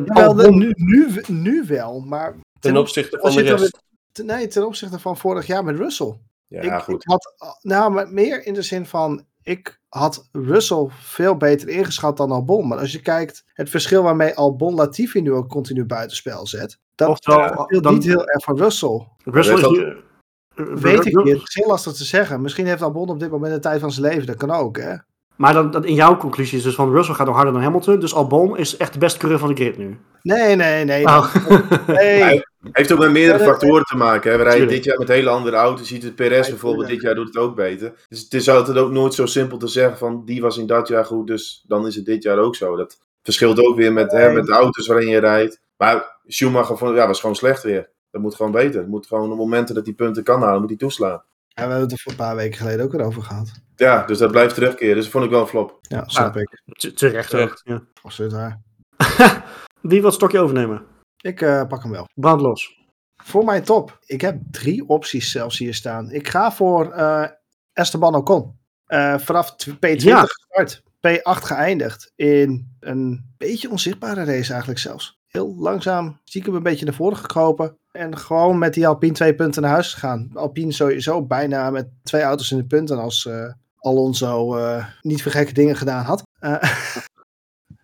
[0.50, 3.80] nu, nu, nu wel, maar Ten opzichte van de rest.
[4.12, 6.20] ten, nee, ten opzichte van vorig jaar met Russell.
[6.48, 7.04] ja, ik, goed.
[7.04, 12.18] ik had, nou, maar meer in de zin van, ik had Russell veel beter ingeschat
[12.18, 12.68] dan Albon.
[12.68, 17.10] Maar als je kijkt, het verschil waarmee Albon Latifi nu ook continu buitenspel zet, dat
[17.10, 19.08] Oftewel, dan, niet heel erg van Russell.
[19.24, 21.34] Russell is Weet eh, Weet ik niet.
[21.34, 22.42] Het is heel lastig te zeggen.
[22.42, 24.26] Misschien heeft Albon op dit moment de tijd van zijn leven.
[24.26, 24.96] Dat kan ook, hè?
[25.36, 28.00] Maar dan, dan in jouw conclusie is dus van Russell gaat nog harder dan Hamilton,
[28.00, 29.98] dus Albon is echt de beste coureur van de grid nu.
[30.22, 31.06] Nee, nee, nee.
[31.06, 31.36] Oh.
[31.88, 32.44] nee.
[32.72, 34.32] Heeft ook met meerdere factoren te maken.
[34.32, 34.38] Hè.
[34.38, 35.90] We rijden dit jaar met hele andere auto's.
[35.90, 37.94] Je ziet het Perez bijvoorbeeld, dit jaar doet het ook beter.
[38.08, 40.88] Dus het is altijd ook nooit zo simpel te zeggen van die was in dat
[40.88, 42.76] jaar goed, dus dan is het dit jaar ook zo.
[42.76, 45.62] Dat verschilt ook weer met, hè, met de auto's waarin je rijdt.
[45.78, 47.90] Maar Schumacher vond, ja, was gewoon slecht weer.
[48.12, 48.80] Dat moet gewoon beter.
[48.80, 51.24] Het moet gewoon op momenten dat hij punten kan halen, moet hij toeslaan.
[51.56, 53.52] Ja, we hebben het er voor een paar weken geleden ook weer over gehad.
[53.76, 54.96] Ja, dus dat blijft terugkeren.
[54.96, 55.78] Dus dat vond ik wel een flop.
[55.82, 56.62] Ja, snap ik.
[56.66, 57.40] Te- Terecht ook.
[57.40, 57.62] Terecht.
[57.64, 57.82] Ja.
[58.02, 58.62] Absoluut waar.
[59.82, 60.86] Wie wil het stokje overnemen?
[61.22, 62.08] Ik eh, pak hem wel.
[62.14, 62.80] Brand los.
[63.24, 63.98] Voor mijn top.
[64.06, 66.12] Ik heb drie opties zelfs hier staan.
[66.12, 67.28] Ik ga voor eh
[67.74, 68.58] Esteban Ocon.
[68.86, 70.26] Eh, vanaf t- P20 Ja.
[70.26, 70.82] gestart.
[71.08, 72.12] P8 geëindigd.
[72.16, 75.20] In een beetje onzichtbare race eigenlijk zelfs.
[75.28, 77.78] Heel langzaam stiekem een beetje naar voren gekropen.
[77.96, 80.30] En gewoon met die Alpine twee punten naar huis gegaan.
[80.34, 85.32] Alpine sowieso bijna met twee auto's in de punten als eh, Alonso eh, niet voor
[85.32, 86.24] gekke dingen gedaan had.
[86.40, 86.56] Eh,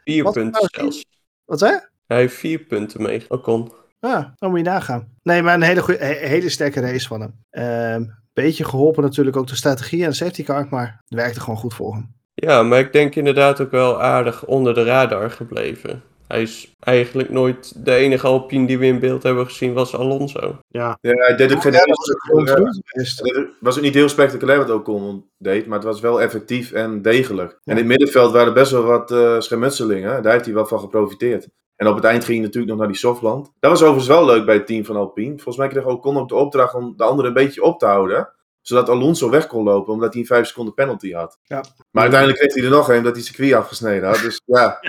[0.03, 1.05] Vier Wat punten nou, zelfs.
[1.45, 1.79] wat zei?
[2.07, 3.71] Hij heeft vier punten mee, Ocon.
[3.99, 5.07] Ja, dan moet je nagaan.
[5.23, 7.33] Nee, maar een hele, goeie, he- hele sterke race van hem.
[7.49, 11.57] Ehm beetje geholpen natuurlijk ook de strategie en de safety car, maar het werkte gewoon
[11.59, 12.13] goed voor hem.
[12.33, 16.01] Ja, maar ik denk inderdaad ook wel aardig onder de radar gebleven.
[16.31, 20.57] Hij is eigenlijk nooit de enige Alpine die we in beeld hebben gezien was Alonso.
[20.67, 23.19] Ja, Ja, hij deed ook geen Ja, heel dat was goed geweest.
[23.19, 27.01] Het was ook niet heel spectaculair wat Ocon deed, maar het was wel effectief en
[27.01, 27.51] degelijk.
[27.51, 30.23] En in het middenveld waren best wel wat eh schermutselingen.
[30.23, 31.47] Daar heeft hij wel van geprofiteerd.
[31.75, 33.51] En op het eind ging hij natuurlijk nog naar die softland.
[33.59, 35.33] Dat was overigens wel leuk bij het team van Alpine.
[35.33, 38.29] Volgens mij kreeg Ocon ook de opdracht om de anderen een beetje op te houden.
[38.61, 41.37] Zodat Alonso weg kon lopen, omdat hij een 5 seconden penalty had.
[41.43, 41.63] Ja.
[41.91, 44.19] Maar uiteindelijk kreeg hij er nog een, omdat hij circuit afgesneden had.
[44.19, 44.79] Dus ja,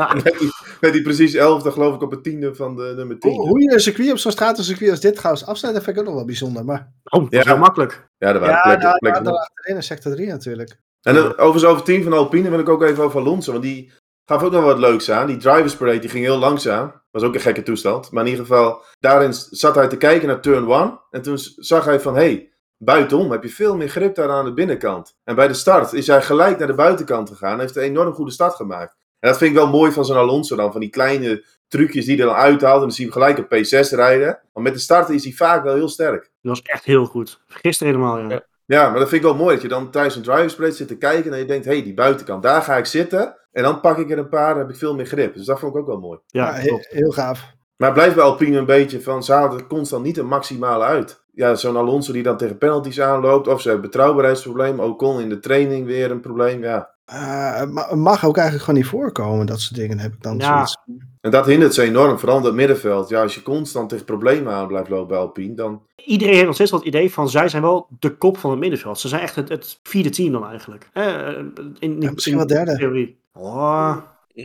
[0.80, 3.30] werd hij precies elfde, geloof ik, op het tiende van de nummer 10.
[3.30, 6.08] Hoe, hoe je een circuit op zo'n stratencircuit als dit trouwens afsnijdt, vind ik ook
[6.08, 6.64] nog wel bijzonder.
[6.64, 7.50] Maar oh, dat is Ja.
[7.50, 8.08] heel makkelijk.
[8.18, 10.80] Ja, er waren ja, plekken, daar, plekken daar, achterin in sector 3 natuurlijk.
[11.02, 13.52] En dan, overigens over het team van Alpine wil ik ook even over Alonso.
[13.52, 13.92] Want die
[14.24, 15.26] gaf ook nog wat leuks aan.
[15.26, 16.92] Die drivers parade die ging heel langzaam.
[17.10, 18.10] Was ook een gekke toestand.
[18.10, 21.00] Maar in ieder geval, daarin zat hij te kijken naar turn 1.
[21.10, 22.49] En toen zag hij van, hé, hey,
[22.84, 25.16] buitenom heb je veel meer grip daar aan de binnenkant.
[25.24, 27.52] En bij de start is hij gelijk naar de buitenkant gegaan.
[27.52, 28.96] En heeft een enorm goede start gemaakt.
[29.18, 30.72] En dat vind ik wel mooi van zo'n Alonso dan.
[30.72, 32.74] Van die kleine trucjes die hij dan uithaalt.
[32.74, 34.38] En dan zie je hem gelijk op P6 rijden.
[34.52, 36.22] Maar met de start is hij vaak wel heel sterk.
[36.22, 37.40] Dat was echt heel goed.
[37.46, 38.28] Gisteren helemaal, ja.
[38.28, 38.48] Ja.
[38.66, 39.52] Ja, maar dat vind ik wel mooi.
[39.54, 41.32] Dat je dan tijdens een drivers parade zit te kijken.
[41.32, 43.36] En je denkt, hé, hey, die buitenkant, daar ga ik zitten.
[43.52, 45.34] En dan pak ik er een paar, dan heb ik veel meer grip.
[45.34, 46.18] Dus dat vond ik ook wel mooi.
[46.26, 46.86] Ja, Ja, he- klopt.
[46.88, 47.42] heel gaaf.
[47.76, 51.19] Maar blijft bij Alpine een beetje van, ze halen er constant niet een maximale uit.
[51.32, 53.48] Ja, zo'n Alonso die dan tegen penalties aanloopt.
[53.48, 54.80] Of ze hebben betrouwbaarheidsprobleem.
[54.80, 56.62] Ocon in de training weer een probleem.
[56.62, 56.90] Ja.
[57.04, 60.52] Eh, mag ook eigenlijk gewoon niet voorkomen, dat soort dingen heb ik dan Ja.
[60.54, 60.76] zoiets.
[61.20, 62.18] En dat hindert ze enorm.
[62.18, 63.08] Vooral in het middenveld.
[63.08, 65.82] Ja, als je constant tegen problemen aan blijft lopen bij Alpine, dan...
[66.04, 68.58] Iedereen heeft nog steeds wel het idee van zij zijn wel de kop van het
[68.58, 68.98] middenveld.
[69.00, 70.88] Ze zijn echt het, het vierde team dan eigenlijk.
[70.92, 72.76] Eh, in, in, Ja, misschien wel derde.
[72.76, 73.20] theorie.
[73.32, 73.96] Oh,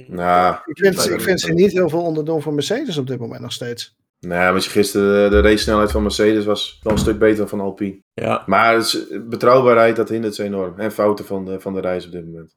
[0.08, 3.42] Nou, Ik vind, ik vind ze niet heel veel onderdoen voor Mercedes op dit moment
[3.42, 3.96] nog steeds.
[4.20, 7.20] Nou ja, maar je gisteren de, de race snelheid van Mercedes was wel een stuk
[7.20, 8.02] beter dan van Alpine.
[8.14, 10.80] Ja, Maar het is- betrouwbaarheid, dat hindert ze enorm.
[10.80, 12.56] En fouten van de, van de reis op dit moment.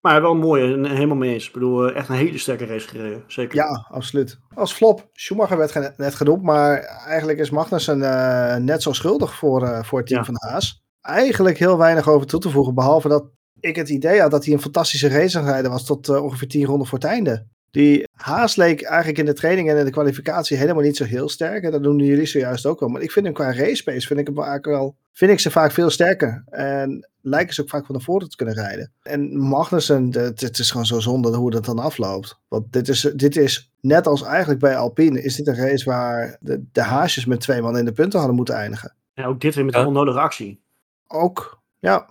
[0.00, 1.46] maar wel mooi, en helemaal mee eens.
[1.46, 3.24] Ik bedoel, eh, echt een hele sterke race gereden.
[3.26, 3.56] Zeker.
[3.56, 4.38] Ja, absoluut.
[4.54, 5.08] Als flop.
[5.12, 9.98] Schumacher werd net genoemd, maar eigenlijk is Magnussen eh, net zo schuldig voor, eh, voor
[9.98, 10.26] het team Ja.
[10.26, 10.82] van Haas.
[11.00, 14.54] Eigenlijk heel weinig over toe te voegen, behalve dat ik het idee had dat hij
[14.54, 17.46] een fantastische race aan het rijden was tot ongeveer 10 ronden voor het einde.
[17.70, 21.28] Die Haas leek eigenlijk in de training en in de kwalificatie helemaal niet zo heel
[21.28, 21.64] sterk.
[21.64, 22.88] En dat noemden jullie zojuist ook wel.
[22.88, 25.50] Maar ik vind hem qua race pace, vind ik, hem vaak wel, vind ik ze
[25.50, 26.44] vaak veel sterker.
[26.48, 28.92] En lijken ze ook vaak van de voren te kunnen rijden.
[29.02, 32.38] En Magnussen, het, is gewoon zo zonde hoe dat dan afloopt.
[32.48, 36.36] Want dit is, dit is, net als eigenlijk bij Alpine, is dit een race waar
[36.40, 38.94] de, de haasjes met twee man in de punten hadden moeten eindigen.
[39.14, 40.62] En ook dit weer met een onnodige actie.
[41.06, 42.08] Ook, ja,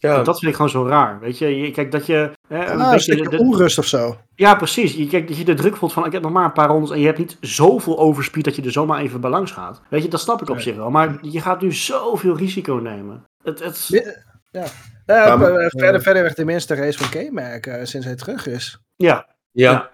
[0.00, 0.22] ja.
[0.22, 1.20] Dat vind ik gewoon zo raar.
[1.20, 2.30] Weet je, je kijk dat je.
[2.48, 4.16] Hè, een ah, een beetje stukje de- de- onrust of zo.
[4.34, 4.94] ja, precies.
[4.94, 6.90] Je, kijk, dat je de druk voelt van ik heb nog maar een paar rondes
[6.90, 9.82] en je hebt niet zoveel overspeed dat je er zomaar even bij langs gaat.
[9.90, 10.64] Weet je, dat snap ik op Nee.
[10.64, 10.90] zich wel.
[10.90, 13.24] Maar je gaat nu zoveel risico nemen.
[13.42, 13.86] Het, het,
[14.50, 14.64] Ja.
[15.06, 18.16] Ja, Ja, maar- eh, verder, verder weg de minste race van K-merk eh, sinds hij
[18.16, 18.78] terug is.
[18.96, 19.90] ja, Ja, Ja.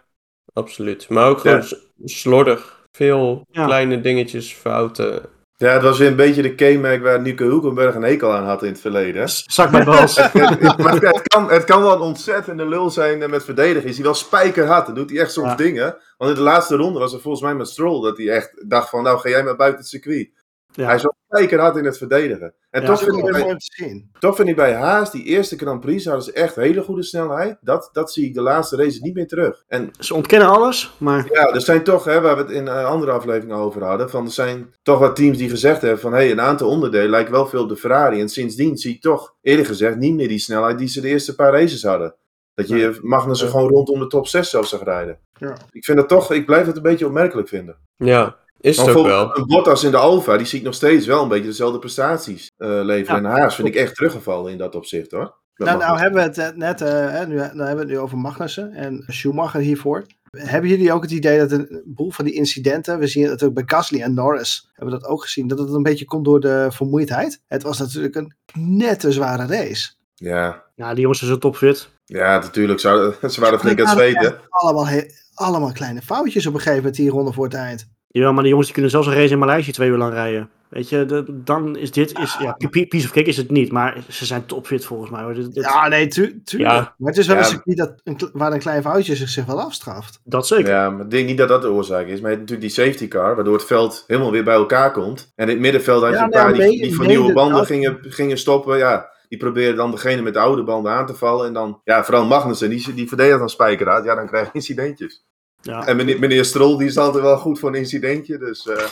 [0.53, 1.09] absoluut.
[1.09, 1.65] Maar ook gewoon
[2.05, 2.79] slordig.
[2.93, 3.65] Veel Ja.
[3.65, 5.23] kleine dingetjes, fouten.
[5.61, 8.62] Ja, het was weer een beetje de K-merk waar Nico Hulkenberg een hekel aan had
[8.62, 9.29] in het verleden.
[9.29, 10.16] zak bij Bals.
[10.83, 13.88] maar het kan, het kan wel een ontzettende lul zijn eh, met verdedigen.
[13.88, 14.87] Is hij wel spijkerhard.
[14.87, 15.55] Dan doet hij echt soms Ja.
[15.55, 15.96] dingen.
[16.18, 18.88] Want in de laatste ronde was er volgens mij met Stroll dat hij echt dacht
[18.88, 19.03] van...
[19.03, 20.31] Nou, ga jij maar buiten het circuit.
[20.73, 20.85] Ja.
[20.87, 22.55] Hij is wel spijkerhard in het verdedigen.
[22.71, 22.87] En Ja.
[22.87, 24.11] toch, Dat is vind ik bij, zien.
[24.19, 27.57] toch vind ik bij Haas, die eerste Grand Prix, hadden ze echt hele goede snelheid.
[27.61, 29.65] Dat, dat zie ik de laatste races niet meer terug.
[29.69, 32.85] En Ze ontkennen alles, maar ja, er zijn toch, hè, waar we het in een
[32.85, 36.19] andere aflevering over hadden, van er zijn toch wat teams die gezegd hebben van hé,
[36.19, 38.21] hey, een aantal onderdelen lijkt wel veel op de Ferrari.
[38.21, 41.35] En sindsdien zie ik toch, eerlijk gezegd, niet meer die snelheid die ze de eerste
[41.35, 42.15] paar races hadden.
[42.55, 45.19] Dat je Magnussen gewoon rondom de top 6 zelfs zag rijden.
[45.39, 45.57] Ja.
[45.71, 47.77] Ik vind dat toch, ik blijf het een beetje opmerkelijk vinden.
[47.97, 49.37] Ja, is het ook wel.
[49.37, 52.51] een Bottas in de Alfa, die zie ik nog steeds wel een beetje dezelfde prestaties
[52.57, 53.23] eh, leveren.
[53.23, 53.29] Ja.
[53.29, 55.38] En Haas vind ik echt teruggevallen in dat opzicht hoor.
[55.55, 57.99] Nou, nou hebben we het eh, net, eh, hè, nu, nou hebben we het nu
[57.99, 60.07] over Magnussen en Schumacher hiervoor.
[60.31, 63.66] Hebben jullie ook het idee dat een boel van die incidenten, we zien het natuurlijk
[63.66, 66.40] bij Gasly en Norris, hebben we dat ook gezien, dat het een beetje komt door
[66.40, 67.42] de vermoeidheid?
[67.46, 69.90] Het was natuurlijk een nette zware race.
[70.14, 71.88] Ja, ja, die jongens zijn zo topfit.
[72.05, 72.81] ja, natuurlijk.
[72.81, 74.40] Ze, ze waren flink aan het zweten.
[74.49, 74.88] Allemaal,
[75.35, 77.89] allemaal kleine foutjes op een gegeven moment die ronde voor het eind.
[78.13, 80.51] Jawel, maar die jongens die kunnen zelfs een race in Maleisië twee uur lang rijden.
[80.69, 83.73] Weet je, de- dan is dit, is, ja, pi- piece of cake is het niet,
[83.73, 85.23] maar ze zijn topfit volgens mij.
[85.23, 85.35] Hoor.
[85.35, 86.71] Dit, dit- Ja, nee, tu tuurlijk.
[86.73, 86.95] Ja.
[86.99, 87.43] Maar het is wel Ja.
[87.43, 90.21] een circuit dat een, waar een klein foutje zich, zich wel afstraft.
[90.25, 90.69] Dat zeker.
[90.71, 92.21] Ja, maar ik denk niet dat dat de oorzaak is.
[92.21, 95.33] Maar je hebt natuurlijk die safety car, waardoor het veld helemaal weer bij elkaar komt.
[95.37, 97.67] En in het middenveld had je Ja, een paar die, van nieuwe banden dat?
[97.67, 98.79] gingen, gingen stoppen.
[98.79, 101.47] Ja, die probeerden dan degene met de oude banden aan te vallen.
[101.47, 104.05] En dan, ja, vooral Magnussen, die, die verdedigt dan spijkerhard.
[104.05, 105.25] Ja, dan krijg je incidentjes.
[105.63, 105.87] Ja.
[105.87, 108.39] En meneer, meneer Strol, die is altijd wel goed voor een incidentje.
[108.39, 108.85] Dus eh,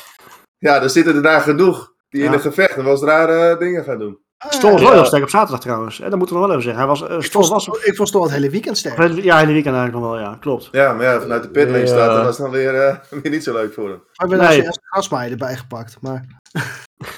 [0.59, 2.35] ja, er zitten er daar genoeg die in Ja.
[2.35, 4.19] een gevecht en wel eens rare dingen gaan doen.
[4.49, 6.01] Stroll was wel heel sterk op zaterdag trouwens.
[6.01, 6.81] En dat moeten we wel even zeggen.
[6.81, 7.85] Hij was, eh, Ik Stroll vond, was...
[7.85, 8.97] ik vond Stroll het hele weekend sterk.
[9.23, 10.37] Ja, hele weekend eigenlijk nog wel, ja.
[10.41, 10.69] Klopt.
[10.73, 11.87] Ja, maar ja, vanuit de pitlane Ja.
[11.87, 14.03] staat, dat was dan weer, eh, weer niet zo leuk voor hem.
[14.15, 14.47] Maar ik ben Nee.
[14.57, 15.97] als eerste gasmaaier erbij gepakt.
[16.01, 16.27] Maar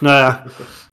[0.01, 0.43] Nou ja,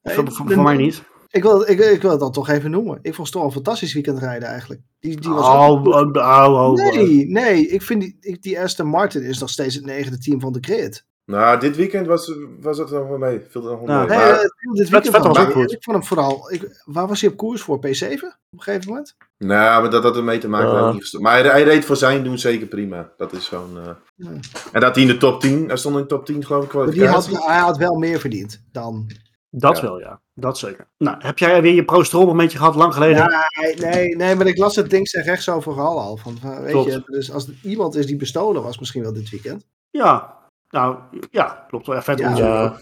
[0.01, 1.03] Nee, voor, voor, voor mij niet.
[1.38, 2.99] Ik wil, ik, ik wil het dan toch even noemen.
[3.01, 4.81] Ik vond Stroll een fantastisch weekend rijden eigenlijk.
[4.99, 6.73] Die, die was Oh, ook- oh, oh.
[6.73, 7.67] Nee, nee.
[7.67, 10.59] Ik vind die, ik- die Aston Martin is nog steeds het negende team van de
[10.61, 11.05] grid.
[11.25, 13.41] Nou, dit weekend was, was het nog wel mee.
[13.49, 14.05] Viel er nog wel Ja.
[14.05, 14.17] mee.
[14.17, 15.71] Nee, Maar- dit weekend was goed.
[15.71, 16.51] Ik vond hem vooral...
[16.53, 17.77] Ik, waar was hij op koers voor?
[17.77, 18.21] P7 op
[18.51, 19.15] een gegeven moment?
[19.38, 20.91] Nou, maar dat had ermee te maken.
[20.91, 23.11] Niet gesto- Maar hij, hij reed voor zijn doen zeker prima.
[23.17, 23.77] Dat is gewoon.
[23.77, 24.29] eh, Ja.
[24.71, 26.73] En dat hij in de top 10, hij stond in de top 10 geloof ik.
[26.73, 29.07] Maar die had, hij had wel meer verdiend dan...
[29.49, 29.83] Dat Ja.
[29.83, 30.21] wel, ja.
[30.33, 30.87] Dat zeker.
[30.97, 33.45] Nou, heb jij weer je pro-strol momentje gehad, lang geleden?
[33.61, 36.17] Nee, nee, nee, maar ik las het links en rechts overal al.
[36.17, 36.91] Van, van, weet Klopt.
[36.91, 39.65] je, dus als er iemand is die bestolen was, misschien wel dit weekend.
[39.89, 40.35] Ja.
[40.69, 40.97] Nou,
[41.31, 41.95] ja, klopt wel.
[41.95, 42.35] Ja, vet Ja.
[42.37, 42.77] Ja.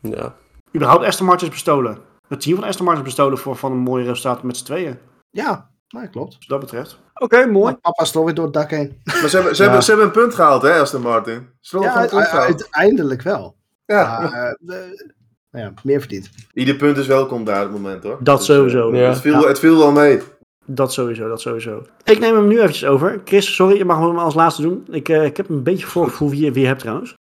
[0.00, 0.34] Ja.
[0.74, 1.98] Überhaupt Aston Martin is bestolen.
[2.28, 4.98] Het team van Aston Martin is bestolen voor van een mooi resultaat met z'n tweeën.
[5.30, 6.36] Ja, nou, klopt.
[6.36, 6.98] Dus dat betreft.
[7.14, 7.64] Oké, mooi.
[7.64, 9.00] Maar Papa Stroll weer door het dak heen.
[9.04, 9.68] Maar ze hebben, ze, Ja.
[9.68, 11.48] hebben, ze hebben een punt gehaald, hè, Aston Martin.
[11.60, 13.56] Ja, uiteindelijk wel.
[13.86, 15.12] Ja, Maar, eh, de-
[15.54, 16.30] nou ja, meer verdiend.
[16.52, 18.16] ieder punt is welkom daar op het moment hoor.
[18.20, 18.94] Dat Dus, eh, sowieso.
[18.96, 19.08] Ja.
[19.08, 19.46] Het, viel, Ja.
[19.48, 20.20] het viel wel mee.
[20.66, 21.82] Dat sowieso, dat sowieso.
[22.04, 23.20] Ik neem hem nu eventjes over.
[23.24, 24.86] Chris, sorry, je mag hem als laatste doen.
[24.90, 27.14] Ik, eh, ik heb een beetje voorgevoel wie, je- wie je hebt trouwens.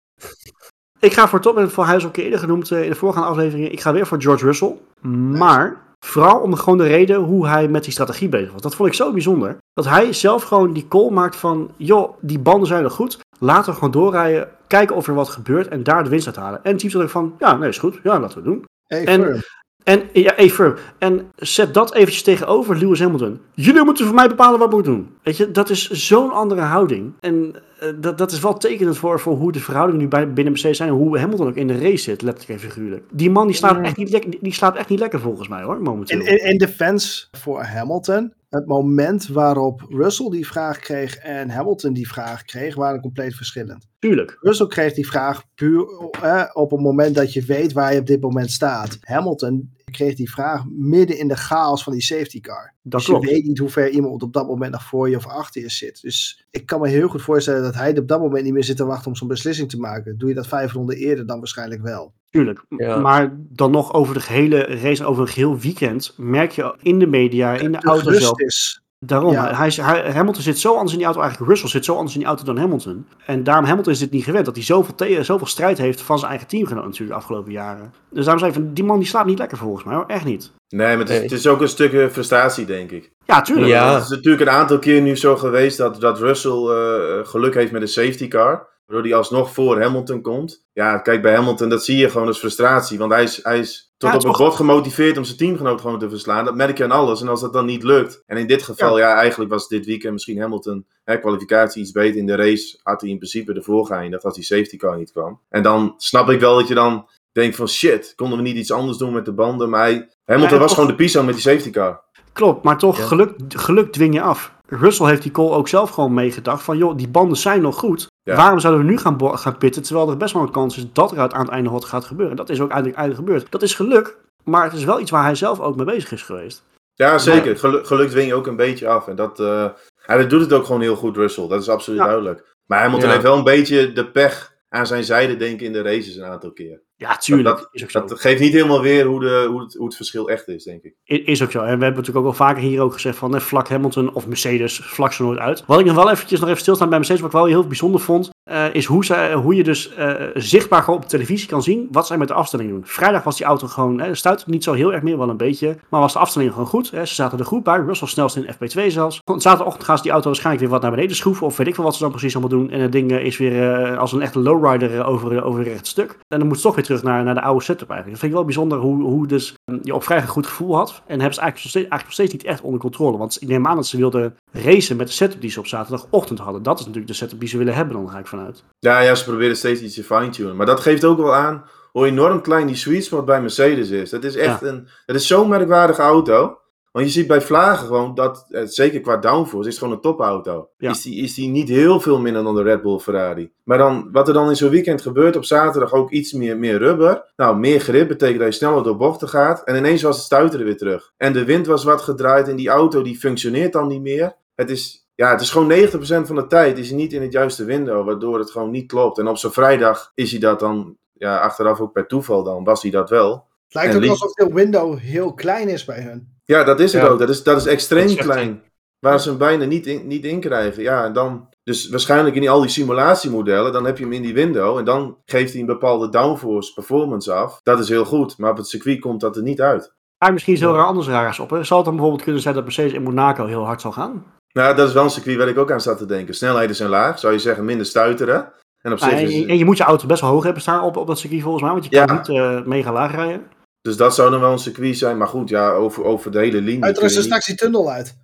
[1.00, 2.88] Ik ga voor top, en voor hij is al een keer eerder genoemd eh, in
[2.90, 3.72] de voorgaande afleveringen.
[3.72, 4.74] Ik ga weer voor George Russell.
[5.10, 5.76] Maar
[6.06, 8.62] vooral om de, gewoon de reden hoe hij met die strategie bezig was.
[8.62, 9.56] Dat vond ik zo bijzonder.
[9.74, 11.70] Dat hij zelf gewoon die call maakt van...
[11.76, 13.18] joh, die banden zijn nog goed.
[13.43, 14.49] Laten we gewoon doorrijden.
[14.66, 16.61] Kijken of er wat gebeurt en daar de winst uit halen.
[16.64, 17.34] En het team zat ook van...
[17.38, 18.01] ja, nee, is goed.
[18.03, 18.64] Ja, laten we het doen.
[18.86, 19.40] Hey, En- firm.
[19.84, 20.76] En, ja, even.
[20.99, 23.40] En zet dat eventjes tegenover Lewis Hamilton.
[23.55, 25.11] Jullie moeten voor mij bepalen wat ik moet doen.
[25.22, 27.12] Weet je, dat is zo'n andere houding.
[27.20, 30.53] En eh, dat, dat is wel tekenend voor, voor hoe de verhoudingen nu bij, binnen
[30.53, 30.88] Mercedes zijn.
[30.88, 33.05] En hoe Hamilton ook in de race zit, letterlijk en figuurlijk.
[33.12, 33.82] Die man die slaapt, Ja.
[33.82, 36.20] echt, niet lekker, die slaapt echt niet lekker volgens mij hoor, momenteel.
[36.20, 42.09] In, in defense voor Hamilton, het moment waarop Russell die vraag kreeg en Hamilton die
[42.09, 43.86] vraag kreeg, waren compleet verschillend.
[43.98, 44.36] Tuurlijk.
[44.40, 48.07] Russell kreeg die vraag puur eh, op het moment dat je weet waar je op
[48.07, 48.98] dit moment staat.
[49.00, 52.74] Hamilton kreeg die vraag midden in de chaos van die safety car.
[52.82, 53.26] Dat dus je klopt.
[53.30, 56.03] weet niet hoe ver iemand op dat moment nog voor je of achter je zit.
[56.03, 58.76] Dus ik kan me heel goed voorstellen dat hij op dat moment niet meer zit
[58.76, 60.18] te wachten om zo'n beslissing te maken.
[60.18, 62.12] Doe je dat vijf ronden eerder, dan waarschijnlijk wel.
[62.30, 62.64] Tuurlijk.
[62.68, 62.97] Ja.
[62.97, 67.07] Maar dan nog over de gehele race, over een geheel weekend, merk je in de
[67.07, 68.38] media, in de De auto rust zelf.
[68.40, 68.82] is.
[69.05, 69.55] Daarom, Ja.
[69.55, 69.70] hij,
[70.12, 72.44] Hamilton zit zo anders in die auto, eigenlijk Russell zit zo anders in die auto
[72.44, 73.07] dan Hamilton.
[73.26, 76.18] En daarom Hamilton is dit niet gewend, dat hij zoveel, te- zoveel strijd heeft van
[76.18, 77.92] zijn eigen teamgenoot natuurlijk de afgelopen jaren.
[78.11, 80.24] Dus daarom zei ik van, die man die slaapt niet lekker volgens mij hoor, echt
[80.24, 80.50] niet.
[80.68, 81.22] Nee, maar het is, Nee.
[81.22, 83.11] het is ook een stukje frustratie, denk ik.
[83.24, 83.68] Ja, tuurlijk.
[83.68, 83.94] Ja.
[83.94, 87.72] Het is natuurlijk een aantal keer nu zo geweest dat, dat Russell eh, geluk heeft
[87.72, 88.66] met een safety car.
[88.93, 90.64] Waardoor hij alsnog voor Hamilton komt.
[90.72, 92.99] Ja, kijk, bij Hamilton, dat zie je gewoon als frustratie.
[92.99, 95.99] Want hij is, hij is tot Ja, op het bot gemotiveerd om zijn teamgenoot gewoon
[95.99, 96.45] te verslaan.
[96.45, 97.20] Dat merk je aan alles.
[97.20, 98.22] En als dat dan niet lukt.
[98.26, 102.16] En in dit geval, ja, eigenlijk was dit weekend misschien Hamilton hè, kwalificatie iets beter.
[102.16, 105.40] In de race had hij in principe de voorgeëindigd als die safety car niet kwam.
[105.49, 108.72] En dan snap ik wel dat je dan denkt van shit, konden we niet iets
[108.72, 109.70] anders doen met de banden.
[109.70, 112.01] Maar hij, Hamilton was gewoon de piso met die safety car.
[112.32, 114.53] Klopt, maar toch, geluk, geluk dwing je af.
[114.66, 118.11] Russell heeft die call ook zelf gewoon meegedacht van, joh, die banden zijn nog goed.
[118.24, 118.36] Ja.
[118.36, 121.12] Waarom zouden we nu gaan, gaan pitten, terwijl er best wel een kans is dat
[121.12, 122.36] er uit- aan het einde wat gaat gebeuren.
[122.36, 123.52] Dat is ook eigenlijk, eigenlijk gebeurd.
[123.52, 126.22] Dat is geluk, maar het is wel iets waar hij zelf ook mee bezig is
[126.22, 126.62] geweest.
[126.94, 127.58] Ja, zeker.
[127.58, 129.08] Geluk, geluk dwing je ook een beetje af.
[129.08, 129.66] En dat, eh
[129.96, 131.48] hij doet het ook gewoon heel goed, Russell.
[131.48, 132.04] Dat is absoluut Ja.
[132.06, 132.54] duidelijk.
[132.66, 133.12] Maar Hamilton Ja.
[133.12, 136.24] heeft wel een beetje de pech aan zijn zijde, denk ik, in de races een
[136.24, 136.82] aantal keer.
[137.03, 137.57] Ja, tuurlijk.
[137.57, 138.09] Dat- is ook.
[138.09, 140.82] Dat geeft niet helemaal weer hoe, de, hoe, het, hoe het verschil echt is, denk
[140.82, 140.94] ik.
[141.07, 141.59] I- Is ook zo.
[141.59, 144.78] En we hebben natuurlijk ook al vaker hier ook gezegd van vlak Hamilton of Mercedes
[144.78, 145.64] vlak ze nooit uit.
[145.66, 148.00] Wat ik nog wel eventjes nog even stilstaan bij Mercedes, wat ik wel heel bijzonder
[148.00, 152.07] vond, eh, is hoe, hoe je dus eh, zichtbaar gewoon op televisie kan zien wat
[152.07, 152.82] zij met de afstelling doen.
[152.84, 155.76] Vrijdag was die auto gewoon, hè, stuitte niet zo heel erg meer, wel een beetje,
[155.88, 156.90] maar was de afstelling gewoon goed.
[156.90, 157.07] Hè.
[157.07, 159.20] Ze zaten er goed bij, Russell snelst in FP2 zelfs.
[159.36, 161.84] Zaterdagochtend gaan ze die auto waarschijnlijk weer wat naar beneden schroeven of weet ik veel
[161.84, 162.70] wat ze dan precies allemaal doen.
[162.70, 166.18] En het ding eh, is weer als een echte lowrider over, over een recht stuk.
[166.28, 168.11] En dan moet ze toch weer terug naar, naar de oude setup eigenlijk.
[168.11, 171.03] Dat vind ik wel bijzonder hoe, hoe dus eh, je op vrij goed gevoel had.
[171.07, 173.18] En hebben ze eigenlijk nog, steeds, eigenlijk steeds niet echt onder controle.
[173.18, 176.38] Want ik neem aan dat ze wilden racen met de setup die ze op zaterdagochtend
[176.38, 176.62] hadden.
[176.62, 178.64] Dat is natuurlijk de setup die ze willen hebben, dan ik vanuit.
[178.78, 180.56] Ja, ja, ze proberen steeds iets te fine-tunen.
[180.56, 184.10] Maar dat geeft ook wel aan hoe enorm klein die sweet spot bij Mercedes is.
[184.10, 184.88] Dat is echt een...
[185.06, 186.56] Het is zo'n merkwaardige auto.
[186.92, 190.00] Want je ziet bij Vlagen gewoon dat, eh, zeker qua downforce, is het gewoon een
[190.00, 190.68] topauto.
[190.76, 190.90] Ja.
[190.90, 193.52] Is, die, is die niet heel veel minder dan de Red Bull Ferrari.
[193.64, 196.78] Maar dan, wat er dan in zo'n weekend gebeurt, op zaterdag ook iets meer, meer
[196.78, 197.32] rubber.
[197.36, 199.64] Nou, meer grip betekent dat je sneller door bochten gaat.
[199.64, 201.12] En ineens was het stuiteren weer terug.
[201.16, 204.34] En de wind was wat gedraaid en die auto die functioneert dan niet meer.
[204.54, 207.32] Het is, ja, het is gewoon 90% van de tijd is hij niet in het
[207.32, 209.18] juiste window, waardoor het gewoon niet klopt.
[209.18, 212.82] En op zo'n vrijdag is hij dat dan, ja, achteraf ook per toeval dan, was
[212.82, 213.32] hij dat wel.
[213.64, 216.28] Het lijkt En ook liefst- alsof de window heel klein is bij hun.
[216.44, 217.08] Ja, dat is het Ja.
[217.08, 217.18] ook.
[217.18, 218.62] Dat is, dat is extreem Dat is echt klein.
[218.98, 220.82] Waar ze hem bijna niet in, niet in krijgen.
[220.82, 221.48] Ja, en dan...
[221.64, 224.78] Dus waarschijnlijk in die, al die simulatiemodellen, dan heb je hem in die window.
[224.78, 227.60] En dan geeft hij een bepaalde downforce performance af.
[227.62, 228.38] Dat is heel goed.
[228.38, 229.92] Maar op het circuit komt dat er niet uit.
[230.18, 231.50] Maar misschien is heel raar anders raars op.
[231.50, 231.64] Hè?
[231.64, 234.24] Zal het dan bijvoorbeeld kunnen zijn dat Mercedes in Monaco heel hard zal gaan?
[234.53, 236.34] Nou, dat is wel een circuit waar ik ook aan zat te denken.
[236.34, 237.18] Snelheden zijn laag.
[237.18, 238.53] Zou je zeggen minder stuiteren.
[238.82, 239.34] En op Nou, zich en, is...
[239.34, 241.42] je, en je moet je auto best wel hoog hebben staan op, op dat circuit
[241.42, 241.72] volgens mij.
[241.72, 242.05] Want je Ja.
[242.05, 243.42] kan niet eh, mega laag rijden.
[243.82, 245.16] Dus dat zou dan wel een circuit zijn.
[245.18, 246.90] Maar goed, ja, over, over de hele linie.
[246.92, 248.14] is niet- straks die tunnel uit.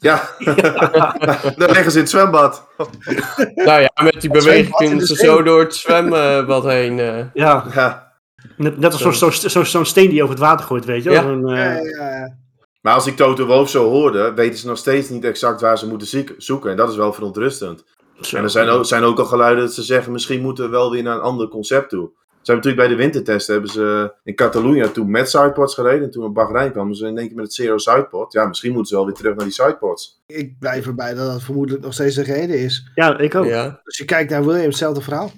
[0.00, 0.28] Ja,
[1.56, 2.66] dan liggen ze in het zwembad.
[3.54, 6.98] Nou ja, met die beweging in kunnen ze zo door het zwembad heen.
[6.98, 7.18] eh.
[7.34, 8.12] Ja, Ja.
[8.56, 11.02] net, net als zo'n zo, zo, zo'n steen die je over het water gooit, weet
[11.02, 11.10] je.
[11.10, 11.22] Ja.
[11.22, 12.36] Eh, Ja, ja, ja.
[12.84, 15.88] Maar als ik Toto Wolff zo hoorde, weten ze nog steeds niet exact waar ze
[15.88, 16.70] moeten ziek- zoeken.
[16.70, 17.84] En dat is wel verontrustend.
[18.20, 18.36] zo.
[18.36, 20.90] En er zijn ook, zijn ook al geluiden dat ze zeggen, misschien moeten we wel
[20.90, 22.10] weer naar een ander concept toe.
[22.14, 26.02] Ze hebben natuurlijk bij de wintertesten hebben ze in Catalonië toen met sidepods gereden.
[26.02, 28.32] En toen op Bahrein kwamen ze in één keer met het zero sidepod.
[28.32, 30.20] Ja, misschien moeten ze wel weer terug naar die sidepods.
[30.26, 32.90] Ik blijf erbij dat dat vermoedelijk nog steeds de reden is.
[32.94, 33.44] Ja, ik ook.
[33.44, 33.50] Ja.
[33.64, 35.30] Ja, Als je kijkt naar Williams, hetzelfde verhaal.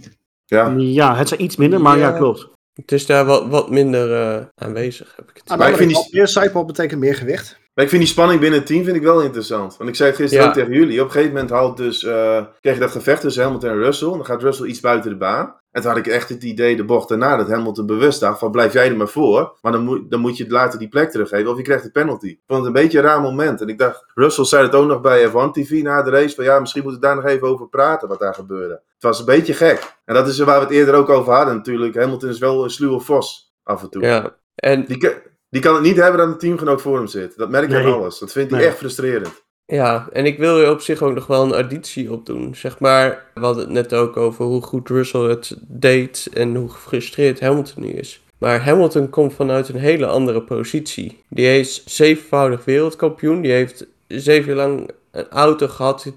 [0.47, 2.16] Ja, het zijn iets minder, maar ja, Ja.
[2.16, 2.49] klopt.
[2.76, 5.90] Het is daar wat, wat minder eh, aanwezig, heb ik het Ah, Maar ik vind
[5.90, 7.58] die- meer sidepod betekent meer gewicht.
[7.74, 9.76] maar ik vind die spanning binnen het team vind ik wel interessant.
[9.76, 10.50] Want ik zei het gisteren Ja.
[10.50, 11.00] ook tegen jullie.
[11.00, 14.08] Op een gegeven moment haalt dus, eh kreeg je dat gevecht tussen Hamilton en Russell.
[14.08, 15.54] Dan gaat Russell iets buiten de baan.
[15.76, 18.50] En toen had ik echt het idee, de bocht daarna, dat Hamilton bewust dacht van
[18.50, 19.56] blijf jij er maar voor.
[19.62, 22.26] Maar dan moet, dan moet je later die plek teruggeven of je krijgt een penalty.
[22.26, 23.60] Ik vond het een beetje een raar moment.
[23.60, 26.34] En ik dacht, Russell zei het ook nog bij F1 TV na de race.
[26.34, 28.72] Van ja, misschien moeten we daar nog even over praten wat daar gebeurde.
[28.74, 29.96] Het was een beetje gek.
[30.04, 31.94] En dat is waar we het eerder ook over hadden natuurlijk.
[31.94, 34.02] Hamilton is wel een sluwe vos af en toe.
[34.02, 35.12] Ja, en Die,
[35.50, 37.36] die kan het niet hebben dat een teamgenoot voor hem zit.
[37.36, 37.86] Dat merk je Nee.
[37.86, 38.18] aan alles.
[38.18, 38.68] Dat vindt hij Nee.
[38.68, 39.44] echt frustrerend.
[39.66, 42.54] Ja, en ik wil er op zich ook nog wel een additie op doen.
[42.54, 46.68] Zeg maar, we hadden het net ook over hoe goed Russell het deed en hoe
[46.68, 48.20] gefrustreerd Hamilton nu is.
[48.38, 51.22] Maar Hamilton komt vanuit een hele andere positie.
[51.28, 53.40] Die is zevenvoudig wereldkampioen.
[53.40, 56.12] Die heeft zeven jaar lang een auto gehad.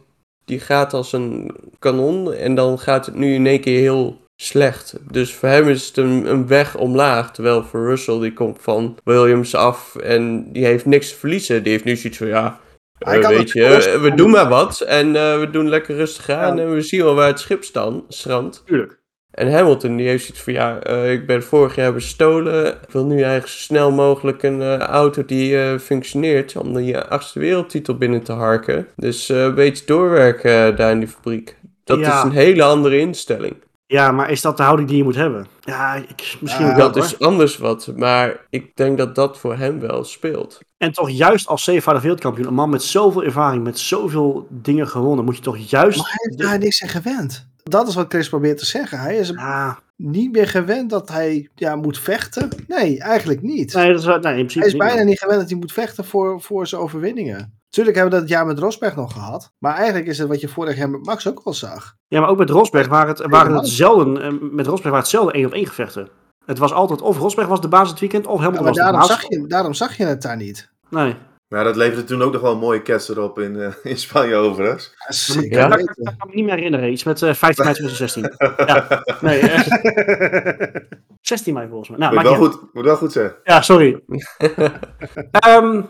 [0.46, 2.34] Die gaat als een kanon.
[2.34, 4.96] En dan gaat het nu in één keer heel slecht.
[5.12, 7.32] Dus voor hem is het een, een weg omlaag.
[7.32, 9.96] Terwijl voor Russell, die komt van Williams af.
[9.96, 11.64] En die heeft niks te verliezen.
[11.64, 12.60] Die heeft nu zoiets van, ja,
[13.00, 14.30] Eh, weet je, eh, we doen.
[14.32, 16.62] maar wat en eh, we doen lekker rustig aan Ja.
[16.64, 18.64] en we zien wel waar het schip staan, strandt.
[18.66, 18.98] Tuurlijk.
[19.32, 23.16] En Hamilton die heeft zoiets van, ja, ik ben vorig jaar bestolen, ik wil nu
[23.16, 28.88] eigenlijk zo snel mogelijk een auto die functioneert om die achtste wereldtitel binnen te harken.
[28.96, 31.58] Dus een beetje doorwerken daar in die fabriek.
[31.84, 32.18] Dat Ja.
[32.18, 33.56] is een hele andere instelling.
[33.92, 35.48] Ja, maar is dat de houding die je moet hebben?
[35.60, 37.04] Ja, ik, misschien Ja, wel Dat hoor.
[37.04, 40.60] is anders wat, maar ik denk dat dat voor hem wel speelt.
[40.78, 45.26] En toch juist als zevenvoudig wereldkampioen, een man met zoveel ervaring, met zoveel dingen gewonnen,
[45.26, 45.98] moet je toch juist...
[45.98, 47.48] Maar hij heeft daar niks aan gewend.
[47.64, 49.00] Dat is wat Chris probeert te zeggen.
[49.00, 52.50] Hij is Ah, niet meer gewend dat hij ja, moet vechten.
[52.68, 53.74] Nee, eigenlijk niet.
[53.74, 54.82] nee, dat is, nee, in principe hij is niet.
[54.84, 57.59] bijna niet gewend dat hij moet vechten voor, voor zijn overwinningen.
[57.70, 59.52] Tuurlijk hebben we dat jaar met Rosberg nog gehad.
[59.58, 61.96] Maar eigenlijk is het wat je vorig jaar met Max ook al zag.
[62.08, 63.62] Ja, maar ook met Rosberg waren het, waren Helemaal.
[63.62, 66.10] het zelden, eh, met Rosberg waren het zelden één op één gevechten.
[66.46, 68.78] Het was altijd of Rosberg was de baas het weekend, of Ja, Hamilton maar was
[68.86, 69.22] de daarom baas.
[69.22, 70.70] zag, je, daarom zag je het daar niet.
[70.90, 71.16] Nee.
[71.48, 74.36] Maar dat leverde toen ook nog wel een mooie kets erop in, eh, in Spanje
[74.36, 74.94] overigens.
[75.08, 75.68] Ja, zeker Ja.
[75.68, 76.92] Dat kan ik me niet meer herinneren.
[76.92, 78.36] Iets met eh 15 mei 2016.
[78.66, 79.40] ja, nee.
[79.40, 80.82] eh,
[81.22, 81.98] 16 mei volgens mij.
[82.00, 83.32] Nou, moet, wel goed, moet wel goed zijn.
[83.44, 84.04] Ja, sorry.
[85.32, 85.82] Ehm,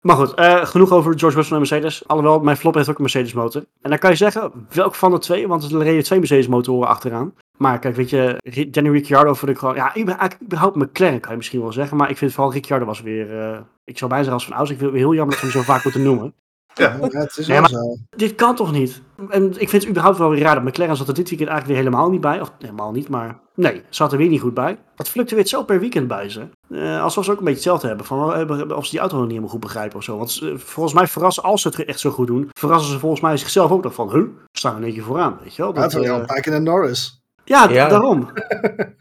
[0.00, 2.08] maar goed, eh, genoeg over George Russell en Mercedes.
[2.08, 3.64] Alhoewel, mijn flop heeft ook een Mercedes motor.
[3.82, 5.48] En dan kan je zeggen, welk van de twee?
[5.48, 7.34] Want er reden twee Mercedes motoren achteraan.
[7.56, 9.74] Maar kijk, weet je, Danny Ricciardo vond ik gewoon...
[9.74, 9.96] Ja,
[10.42, 11.96] überhaupt McLaren kan je misschien wel zeggen.
[11.96, 13.40] Maar ik vind vooral Ricciardo was weer...
[13.40, 14.70] eh, ik zou bijna zeggen als van ouds.
[14.70, 16.34] Ik vind het heel jammer dat we hem zo vaak moeten noemen.
[16.74, 17.96] Ja, het is Nee, wel zo.
[18.16, 19.02] Dit kan toch niet?
[19.28, 21.78] En ik vind het überhaupt wel weer raar dat McLaren zat er dit weekend eigenlijk
[21.80, 22.40] weer helemaal niet bij.
[22.40, 24.78] Of helemaal niet, maar nee, zat er weer niet goed bij.
[24.96, 26.48] Het fluctueert zo per weekend bij ze.
[26.70, 28.06] Eh, alsof ze ook een beetje hetzelfde hebben.
[28.06, 30.16] Van, eh, hebben- of ze die auto nog niet helemaal goed begrijpen of zo.
[30.16, 33.20] Want eh, volgens mij verrassen, als ze het echt zo goed doen, verrassen ze volgens
[33.20, 35.72] mij zichzelf ook nog van, huh, we staan in één keer vooraan, weet je wel.
[35.72, 37.20] Dat kijken naar Norris.
[37.44, 37.88] ja, Ja.
[37.88, 38.28] daarom.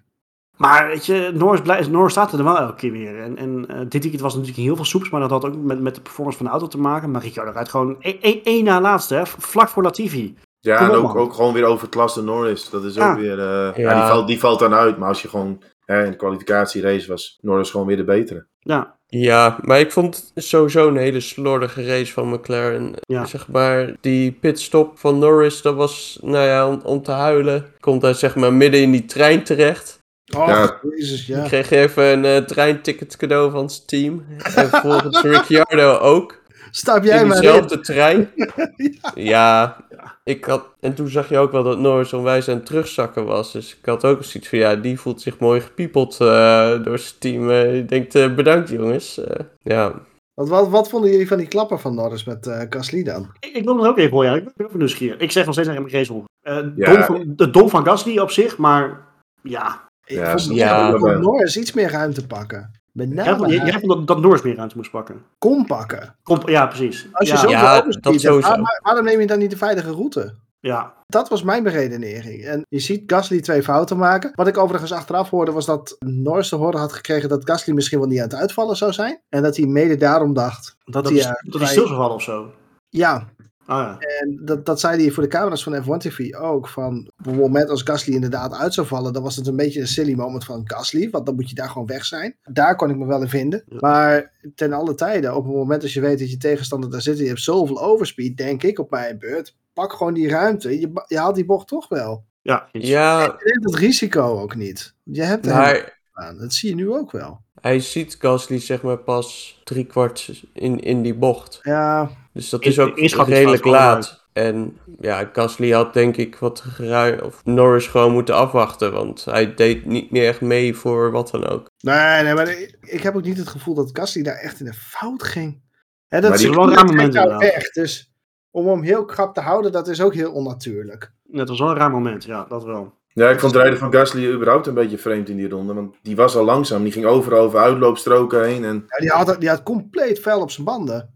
[0.59, 3.21] maar weet je, Norris, blij, Norris staat er wel elke keer weer.
[3.21, 5.79] En, en eh, dit weekend was natuurlijk heel veel soeps, maar dat had ook met,
[5.81, 7.11] met de performance van de auto te maken.
[7.11, 10.35] Maar Ricciardo rijdt gewoon één- één één na laatste, hè, vlak voor Latifi.
[10.59, 11.17] Ja, Kom en op, ook, man.
[11.23, 12.69] ook gewoon weer over het klasse Norris.
[12.69, 13.11] Dat is Ja.
[13.11, 13.39] ook weer...
[13.39, 13.73] eh, ja.
[13.75, 13.93] Ja.
[13.99, 14.97] die, valt, die valt dan uit.
[14.97, 15.61] Maar als je gewoon...
[15.85, 18.45] Hè, in de kwalificatierace was Norris gewoon weer de betere.
[18.59, 22.93] Ja, Ja, maar ik vond het sowieso een hele slordige race van McLaren.
[22.99, 23.25] Ja.
[23.25, 27.65] Zeg maar, die pitstop van Norris, dat was, nou ja, om, om te huilen.
[27.79, 29.98] Komt hij zeg maar midden in die trein terecht.
[30.37, 30.79] Oh, Ja.
[30.95, 31.43] jezus, ja.
[31.43, 34.25] Kreeg even een eh, treinticket cadeau van zijn team.
[34.55, 36.37] En volgens Ricciardo ook.
[36.71, 37.41] Stap jij maar in.
[37.41, 38.29] diezelfde trein.
[39.33, 39.77] ja.
[40.23, 43.51] ik had, en toen zag je ook wel dat Norris onwijs aan het terugzakken was.
[43.51, 47.13] Dus ik had ook zoiets van, ja, die voelt zich mooi gepiepeld eh, door zijn
[47.19, 47.49] team.
[47.49, 49.23] Eh, ik denk, eh, bedankt jongens.
[49.23, 49.93] Eh, ja,
[50.33, 53.27] Wat, wat, wat vonden jullie van die klapper van Norris met eh Gasly dan?
[53.39, 54.35] Ik, ik wil hem ook even voor, ja.
[54.35, 55.19] Ik ben ook nieuwsgierig.
[55.19, 56.93] Ik zeg nog steeds tegen hem uh, Ja.
[56.93, 59.01] dom van, De dom van Gasly op zich, maar
[59.41, 59.87] ja.
[60.09, 60.85] Ik Ja, vond, snap Ja.
[60.85, 61.19] ik vond wel.
[61.19, 62.71] Norris iets meer ruimte pakken.
[62.91, 65.21] Met Jij name vond, jij vond dat, dat Norris meer ruimte moest pakken.
[65.37, 66.15] kon pakken.
[66.23, 67.07] Kom, ja, precies.
[67.11, 68.39] Als je ja, zo Ja, dat hebt, sowieso.
[68.39, 70.33] waar- waar- waarom neem je dan niet de veilige route?
[70.59, 70.97] ja.
[71.07, 72.43] Dat was mijn beredenering.
[72.45, 74.31] En je ziet Gasly twee fouten maken.
[74.35, 77.99] Wat ik overigens achteraf hoorde was dat Norris te horen had gekregen dat Gasly misschien
[77.99, 79.21] wel niet aan het uitvallen zou zijn.
[79.29, 81.17] En dat hij mede daarom dacht dat, Dat, hij...
[81.21, 82.51] is, dat hij stil zou vallen of zo.
[82.89, 83.21] Ja, Ah,
[83.69, 83.97] ja.
[83.99, 86.67] en dat, dat zei hij voor de camera's van F1 TV ook.
[86.67, 89.79] Van op het moment als Gasly inderdaad uit zou vallen, dan was het een beetje
[89.79, 91.09] een silly moment van Gasly.
[91.09, 92.35] Want dan moet je daar gewoon weg zijn.
[92.43, 93.63] Daar kon ik me wel in vinden.
[93.67, 93.77] Ja.
[93.79, 97.17] Maar ten alle tijden, op het moment als je weet dat je tegenstander daar zit
[97.17, 99.55] en je hebt zoveel overspeed, denk ik op mijn beurt.
[99.73, 100.79] Pak gewoon die ruimte.
[100.79, 102.25] Je, je haalt die bocht toch wel.
[102.41, 104.95] Ja, ja Je neemt het risico ook niet.
[105.03, 106.37] Je hebt er maar aan.
[106.37, 107.41] Dat zie je nu ook wel.
[107.61, 111.59] hij ziet Gasly zeg maar pas drie kwart in, in die bocht.
[111.63, 114.27] Ja, Dus dat is ook inschattingsfout redelijk laat.
[114.33, 118.91] En ja, Gasly had denk ik wat geruim, of Norris gewoon moeten afwachten.
[118.91, 121.69] Want hij deed niet meer echt mee voor wat dan ook.
[121.79, 124.65] nee, nee, maar ik, ik heb ook niet het gevoel dat Gasly daar echt in
[124.65, 125.61] de fout ging.
[126.07, 127.69] Hè, dat Maar die- is wel een raar moment nou weg.
[127.71, 128.13] Dus
[128.51, 131.11] om hem heel krap te houden, dat is ook heel onnatuurlijk.
[131.31, 132.93] Het was wel een raar moment, ja, dat wel.
[133.13, 135.73] Ja, ik vond het rijden van Gasly überhaupt een beetje vreemd in die ronde.
[135.73, 136.83] Want die was al langzaam.
[136.83, 138.63] Die ging overal over uitloopstroken heen.
[138.63, 141.13] En Ja, die, had, die had compleet vuil op zijn banden.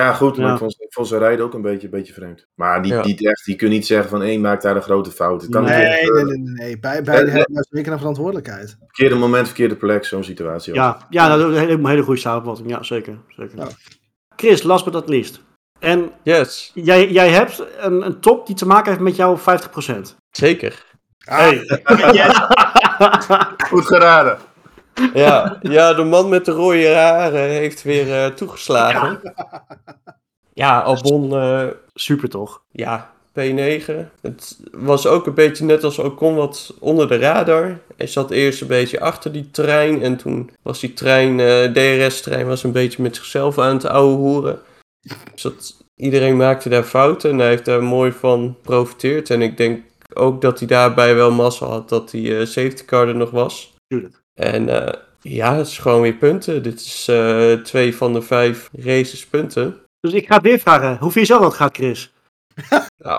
[0.00, 0.36] Ja, goed.
[0.36, 0.52] Maar Ja.
[0.52, 2.46] ik vond, ik vond zijn rijden ook een beetje, een beetje vreemd.
[2.54, 3.02] Maar die, Ja.
[3.02, 5.42] die, echt, die kun je niet zeggen van één maakt daar een grote fout.
[5.42, 6.78] Het kan Nee, nee, Nee, nee, nee, nee.
[6.78, 8.76] Bij, beide Eh, hebben daar zeker een verantwoordelijkheid.
[8.80, 10.72] Verkeerde moment, verkeerde plek, zo'n situatie.
[10.72, 10.78] ook.
[10.78, 12.70] Ja, ja dat is een hele, goede samenvatting.
[12.70, 13.18] Ja, zeker.
[13.28, 13.58] zeker.
[13.58, 13.66] Ja.
[14.36, 15.40] Chris, last but not least.
[15.80, 20.16] En Yes, jij, jij hebt een, een top die te maken heeft met jouw 50%.
[20.30, 20.84] zeker.
[21.18, 21.60] Hey.
[23.70, 24.38] Goed geraden.
[25.14, 29.34] Ja, ja, de man met de rode haren heeft weer eh, toegeslagen.
[30.52, 32.62] Ja, Albon, eh, Super toch?
[32.70, 33.92] ja, P9.
[34.20, 37.78] Het was ook een beetje net als Ocon wat onder de radar.
[37.96, 42.46] Hij zat eerst een beetje achter die trein en toen was die trein, eh DRS-trein,
[42.46, 44.60] was een beetje met zichzelf aan het ouwe hoeren.
[45.32, 49.30] Dus dat, iedereen maakte daar fouten en hij heeft daar mooi van profiteerd.
[49.30, 49.84] En ik denk
[50.14, 53.74] ook dat hij daarbij wel massa had dat die safety car er nog was.
[53.86, 54.23] Tuurlijk.
[54.34, 56.62] En eh, ja, het is gewoon weer punten.
[56.62, 59.80] Dit is eh, twee van de vijf races punten.
[60.00, 60.96] Dus ik ga het weer vragen.
[60.98, 62.12] Hoe vind je zelf dat gaat, Chris?
[63.04, 63.18] Nou,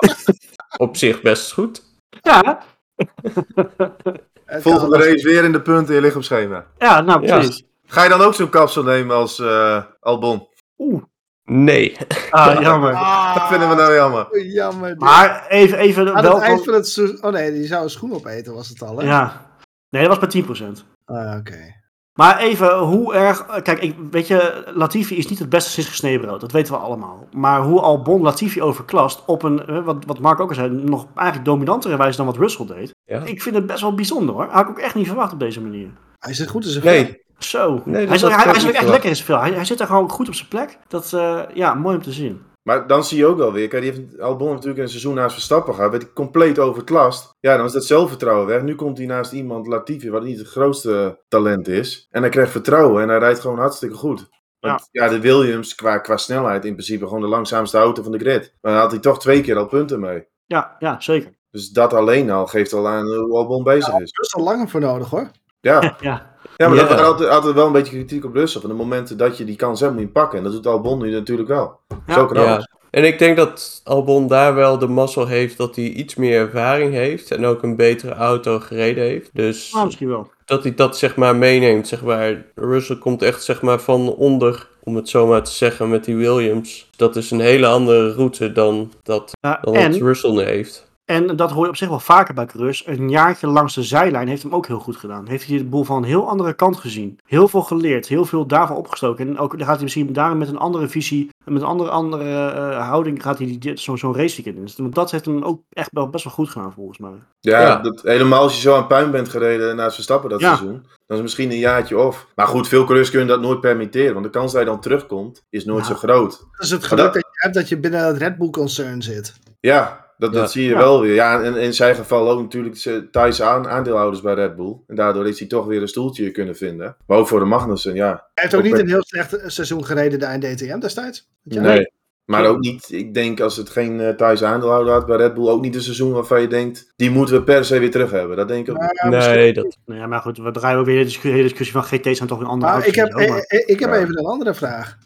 [0.77, 1.83] op zich best goed.
[2.21, 2.63] Ja,
[4.45, 6.65] Volgende race weer in de punten, je ligt op schema.
[6.77, 7.37] ja nou Ja.
[7.37, 7.63] precies.
[7.87, 10.47] Ga je dan ook zo'n kapsel nemen als eh, Albon?
[10.77, 11.03] Oeh,
[11.43, 11.97] Nee.
[12.29, 12.93] ah, jammer.
[12.93, 14.45] Ah, Dat vinden we nou jammer.
[14.45, 14.89] Jammer.
[14.89, 14.99] dit.
[14.99, 16.73] Maar even, even Aan wel het eind van...
[16.73, 17.23] het seizoen...
[17.23, 19.05] Oh nee, die zou een schoen opeten, was het al, hè?
[19.05, 19.49] Ja.
[19.89, 20.83] Nee, dat was maar 10%.
[21.05, 21.83] Ah, oké.
[22.13, 23.45] Maar even, hoe erg...
[23.61, 26.41] Kijk, ik, weet je, Latifi is niet het beste sinds gesneden brood.
[26.41, 27.27] Dat weten we allemaal.
[27.31, 31.07] Maar hoe Albon Latifi overklast op een, eh, wat, wat Mark ook al zei, nog
[31.15, 32.93] eigenlijk dominantere wijze dan wat Russell deed.
[33.05, 33.21] Ja.
[33.23, 34.47] Ik vind het best wel bijzonder hoor.
[34.49, 35.89] Had ik ook echt niet verwacht op deze manier.
[36.19, 36.91] Hij zit goed in zijn vel.
[36.91, 37.23] Nee.
[37.37, 37.81] Zo.
[37.85, 39.39] Nee, hij, zit, hij, ook hij zit niet echt lekker in zijn vel.
[39.39, 40.77] Hij, hij zit er gewoon goed op zijn plek.
[40.87, 42.41] Dat, eh, ja, mooi om te zien.
[42.67, 45.33] Maar dan zie je ook wel weer, kijk, die heeft, Albon natuurlijk een seizoen naast
[45.33, 47.35] Verstappen gehad, werd hij compleet overklast.
[47.39, 48.61] Ja, dan is dat zelfvertrouwen weg.
[48.61, 52.07] Nu komt hij naast iemand, Latifi, wat niet het grootste talent is.
[52.11, 54.29] En hij krijgt vertrouwen en hij rijdt gewoon hartstikke goed.
[54.59, 58.19] Want ja, de Williams, qua, qua snelheid in principe, gewoon de langzaamste auto van de
[58.19, 58.55] grid.
[58.61, 60.27] Maar dan had hij toch twee keer al punten mee.
[60.45, 61.37] Ja, ja, zeker.
[61.51, 64.11] Dus dat alleen al geeft al aan hoe Albon bezig is.
[64.13, 65.31] Er is al langer voor nodig, hoor.
[65.59, 68.61] Ja, Ja, ja maar dat was altijd, altijd wel een beetje kritiek op Russell.
[68.61, 70.37] Van de momenten dat je die kans hebt, moet je pakken.
[70.37, 71.79] En dat doet Albon nu natuurlijk wel.
[72.07, 72.13] Ja.
[72.13, 72.53] Zo kan Ja.
[72.53, 72.67] alles.
[72.91, 76.93] En ik denk dat Albon daar wel de mazzel heeft dat hij iets meer ervaring
[76.93, 77.31] heeft.
[77.31, 79.29] En ook een betere auto gereden heeft.
[79.33, 80.29] Dus ah, misschien wel.
[80.45, 81.87] dat hij dat zeg maar meeneemt.
[81.87, 82.45] Zeg maar.
[82.55, 86.15] Russell komt echt zeg maar van onder, om het zo maar te zeggen, met die
[86.15, 86.89] Williams.
[86.95, 90.84] Dat is een hele andere route dan, dat, Ja, dan wat en, Russell nu heeft.
[91.05, 92.81] En dat hoor je op zich wel vaker bij Cruz.
[92.85, 95.27] Een jaartje langs de zijlijn heeft hem ook heel goed gedaan.
[95.27, 97.19] Heeft hij de boel van een heel andere kant gezien.
[97.25, 98.07] Heel veel geleerd.
[98.07, 99.27] Heel veel daarvan opgestoken.
[99.27, 101.29] En ook dan gaat hij misschien daarom met een andere visie.
[101.45, 104.61] en Met een andere, andere eh, houding gaat hij die- zo'n raceweekend in.
[104.65, 107.11] Dus dat heeft hem ook echt wel best wel goed gedaan volgens mij.
[107.39, 107.77] Ja, Ja.
[107.81, 110.55] Dat, helemaal als je zo aan puin bent gereden naast Verstappen dat Ja.
[110.55, 110.73] seizoen.
[110.81, 112.27] Dan is het misschien een jaartje of.
[112.35, 114.13] Maar goed, veel coureurs kunnen dat nooit permitteren.
[114.13, 115.91] Want de kans dat je dan terugkomt, is nooit Ja.
[115.91, 116.31] zo groot.
[116.51, 119.01] Dat is het geluk dat- dat je hebt dat je binnen het Red Bull concern
[119.01, 119.33] zit.
[119.59, 120.39] Ja, dat, Ja.
[120.39, 120.77] dat zie je Ja.
[120.77, 121.13] wel weer.
[121.13, 124.75] Ja, en in zijn geval ook natuurlijk de Thaise aan, aandeelhouders bij Red Bull.
[124.87, 126.95] En daardoor is hij toch weer een stoeltje kunnen vinden.
[127.07, 128.07] Maar ook voor de Magnussen, ja.
[128.09, 131.29] Hij heeft ook Ook niet een heel slecht seizoen gereden daar in DTM destijds.
[131.43, 131.61] Ja.
[131.61, 131.93] Nee.
[132.25, 135.47] Maar ook niet, ik denk als het geen eh Thaise aandeelhouder had bij Red Bull,
[135.49, 138.37] ook niet een seizoen waarvan je denkt, die moeten we per se weer terug hebben.
[138.37, 139.11] Dat denk ik ook niet.
[139.11, 142.17] Nee, dat, ja, maar goed, we draaien ook weer de discussie, hele discussie van GT's
[142.17, 143.95] zijn toch weer andere Maar ik heb, en zo, maar- ik, ik heb Ja.
[143.97, 144.97] even een andere vraag.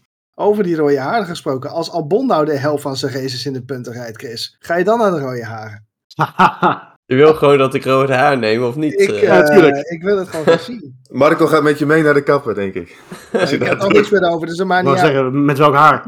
[0.41, 1.69] Over die rode haren gesproken.
[1.69, 4.55] Als Albon nou de helft van zijn races in de punten rijdt, Chris.
[4.59, 5.87] Ga je dan naar de rode haren?
[7.05, 9.01] je wil gewoon dat ik rode haar neem, of niet?
[9.01, 9.21] Ik, eh?
[9.21, 9.77] Ja, eh, tuurlijk.
[9.87, 10.95] ik wil het gewoon zien.
[11.11, 12.97] Marco gaat met je mee naar de kapper, denk ik.
[13.33, 15.05] Als je Ik heb er niks meer over, dus dat maakt niet uit.
[15.05, 16.03] zeggen, met welk haar?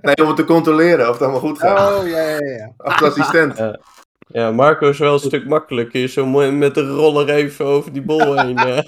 [0.00, 1.98] Nee, om het te controleren of het allemaal goed gaat.
[2.00, 2.72] Oh, ja, ja, ja.
[2.76, 3.60] Als assistent.
[4.28, 6.08] Ja, Marco is wel een stuk makkelijker.
[6.08, 8.56] Zo met de roller even over die bol heen.
[8.56, 8.78] eh.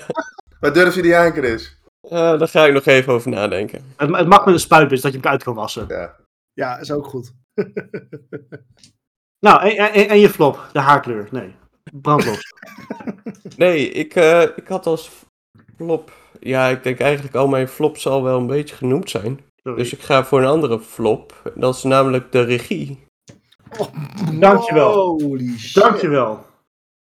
[0.60, 1.78] Maar durf je die aan, Chris?
[2.00, 3.84] Eh, daar ga ik nog even over nadenken.
[3.96, 5.84] Het, het mag met een spuitbus dat je hem uit kan wassen.
[5.88, 6.16] Ja.
[6.52, 7.32] Ja, is ook goed.
[9.40, 11.28] Nou, en, en, en je flop, de haarkleur.
[11.30, 11.54] Nee,
[11.92, 12.42] brandlos.
[13.56, 15.10] Nee, ik, eh, ik had als
[15.76, 16.12] flop...
[16.40, 19.40] Ja, ik denk eigenlijk al mijn flops al wel een beetje genoemd zijn.
[19.62, 19.78] Sorry.
[19.78, 21.52] Dus ik ga voor een andere flop.
[21.54, 23.06] Dat is namelijk de regie.
[24.32, 24.92] Dankjewel.
[24.92, 25.82] Holy shit.
[25.82, 26.44] Dankjewel.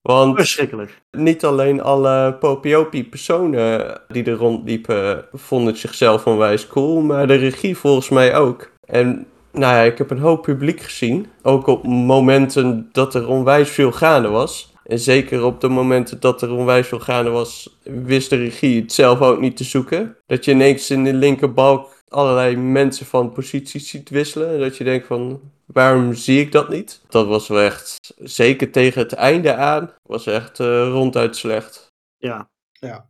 [0.06, 1.02] Want Verschrikkelijk.
[1.10, 8.08] niet alleen alle Popiopi-personen die er rondliepen vonden zichzelf onwijs cool, maar de regie volgens
[8.08, 8.70] mij ook.
[8.84, 11.26] En nou ja, ik heb een hoop publiek gezien.
[11.42, 14.72] Ook op momenten dat er onwijs veel gaande was.
[14.84, 18.92] En zeker op de momenten dat er onwijs veel gaande was, wist de regie het
[18.92, 20.16] zelf ook niet te zoeken.
[20.26, 24.54] Dat je ineens in de linkerbalk allerlei mensen van posities ziet wisselen.
[24.54, 27.00] En dat je denkt van, waarom zie ik dat niet?
[27.08, 31.86] Dat was wel echt, zeker tegen het einde aan, was echt eh, ronduit slecht.
[32.16, 32.48] Ja.
[32.72, 33.06] Ja.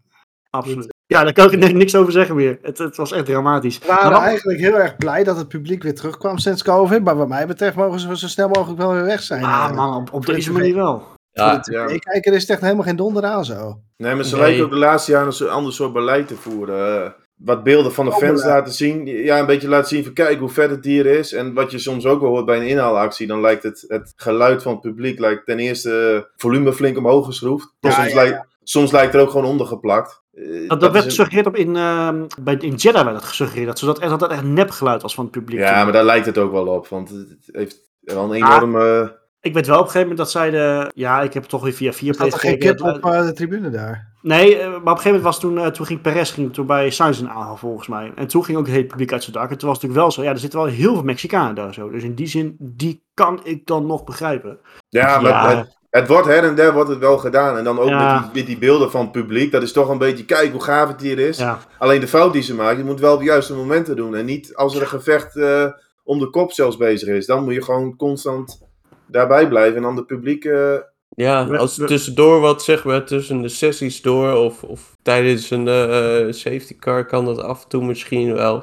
[0.51, 0.95] Absoluut.
[1.07, 2.59] Ja, daar kan ik ni- niks over zeggen meer.
[2.63, 3.79] Het, het was echt dramatisch.
[3.79, 7.05] We waren Maar wat- eigenlijk heel erg blij dat het publiek weer terugkwam sinds COVID.
[7.05, 9.45] Maar wat mij betreft mogen ze zo snel mogelijk wel weer weg zijn.
[9.45, 11.03] Ah, man, op, op deze de manier wel.
[11.31, 11.87] Ja, de ja.
[11.87, 13.81] tv-kijker is het echt helemaal geen donder aan zo.
[13.97, 14.45] Nee, maar ze Nee.
[14.45, 17.15] lijken ook de laatste jaren een ander soort beleid te voeren.
[17.37, 19.07] Wat beelden van de Oh, fans laten zien.
[19.07, 21.33] Ja, een beetje laten zien van kijk hoe vet het dier is.
[21.33, 23.27] En wat je soms ook wel hoort bij een inhaalactie.
[23.27, 27.27] Dan lijkt het, het geluid van het publiek lijkt ten eerste eh, volume flink omhoog
[27.27, 27.75] geschroefd.
[27.81, 30.23] Ja, soms, ja, Lijkt, soms lijkt er ook gewoon ondergeplakt.
[30.35, 33.67] Eh, Dat, dat werd een- gesuggereerd op in, ehm, bij, in Jeddah werd het gesuggereerd.
[33.67, 35.59] Dat, zodat echt, dat het echt nepgeluid was van het publiek.
[35.61, 36.89] Ja, maar daar lijkt het ook wel op.
[36.89, 39.09] Want het heeft wel een Ah.
[39.41, 40.93] Ik weet wel op een gegeven moment dat zeiden...
[40.95, 43.33] Ja, ik heb toch weer via vier Er staat er geen kip op eh, de
[43.33, 44.15] tribune daar.
[44.23, 46.67] Nee, eh, maar op een gegeven moment was toen, eh, toen ging Perez ging toen
[46.67, 48.13] bij Sainz een aanval volgens mij.
[48.15, 49.51] En toen ging ook het hele publiek uit zijn dak.
[49.51, 51.75] En toen was het natuurlijk wel zo, ja, er zitten wel heel veel Mexicanen daar
[51.75, 51.91] zo.
[51.91, 54.59] Dus in die zin, die kan ik dan nog begrijpen.
[54.89, 55.57] Ja, maar Ja.
[55.57, 57.57] Het, het wordt her en der wordt het wel gedaan.
[57.57, 58.15] En dan ook Ja.
[58.15, 59.53] met, die, met die beelden van het publiek.
[59.53, 61.39] Dat is toch een beetje, kijk hoe gaaf het hier is.
[61.39, 64.17] Ja, Alleen de fout die ze maken, je moet wel op de juiste momenten doen.
[64.17, 65.67] En niet als er een gevecht eh,
[66.05, 67.27] om de kop zelfs bezig is.
[67.27, 68.66] Dan moet je gewoon constant
[69.07, 69.77] daarbij blijven.
[69.77, 70.45] En dan de publiek...
[70.45, 70.75] eh,
[71.17, 76.33] ja als tussendoor wat zeg maar tussen de sessies door of, of tijdens een eh,
[76.33, 78.55] safety car kan dat af en toe misschien wel.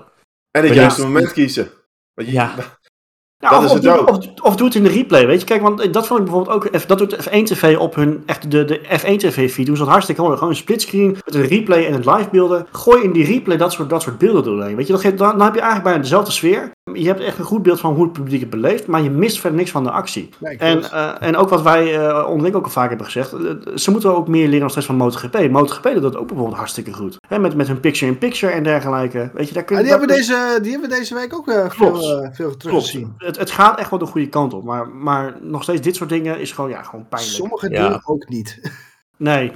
[0.51, 1.07] en het Maar juiste ja.
[1.07, 1.69] moment kiezen.
[2.15, 2.53] Je- Ja.
[3.37, 4.09] Dat of, is of, het doe, ook.
[4.09, 5.45] of, of doe het in de replay, weet je.
[5.45, 6.87] Kijk, want dat vond ik bijvoorbeeld ook...
[6.87, 8.23] Dat doet F1 TV op hun...
[8.25, 10.33] Echt de, de F1 TV feed doen ze dat hartstikke mooi.
[10.33, 12.67] Gewoon een splitscreen met een replay en het live beelden.
[12.71, 14.75] Gooi in die replay dat soort, dat soort beelden doorheen.
[14.75, 16.71] Weet je, dat geeft, dan, dan heb je eigenlijk bijna dezelfde sfeer.
[16.93, 18.87] Je hebt echt een goed beeld van hoe het publiek het beleeft.
[18.87, 20.29] Maar je mist verder niks van de actie.
[20.39, 23.33] Nee, En, eh, en ook wat wij eh onderling ook al vaak hebben gezegd.
[23.33, 23.39] eh,
[23.75, 25.49] ze moeten ook meer leren nog steeds van MotoGP.
[25.49, 27.17] MotoGP doet dat ook bijvoorbeeld hartstikke goed.
[27.27, 29.31] Hè, met, met hun picture-in-picture en dergelijke.
[29.33, 29.87] Weet je, daar kun Ah, je...
[29.89, 33.13] die, hebben deze, die hebben we deze week ook eh, veel, veel teruggezien.
[33.17, 34.63] Het, het gaat echt wel de goede kant op.
[34.63, 37.35] Maar, maar nog steeds dit soort dingen is gewoon, ja, gewoon pijnlijk.
[37.35, 37.83] Sommige Ja.
[37.87, 38.59] dingen ook niet.
[39.17, 39.51] Nee.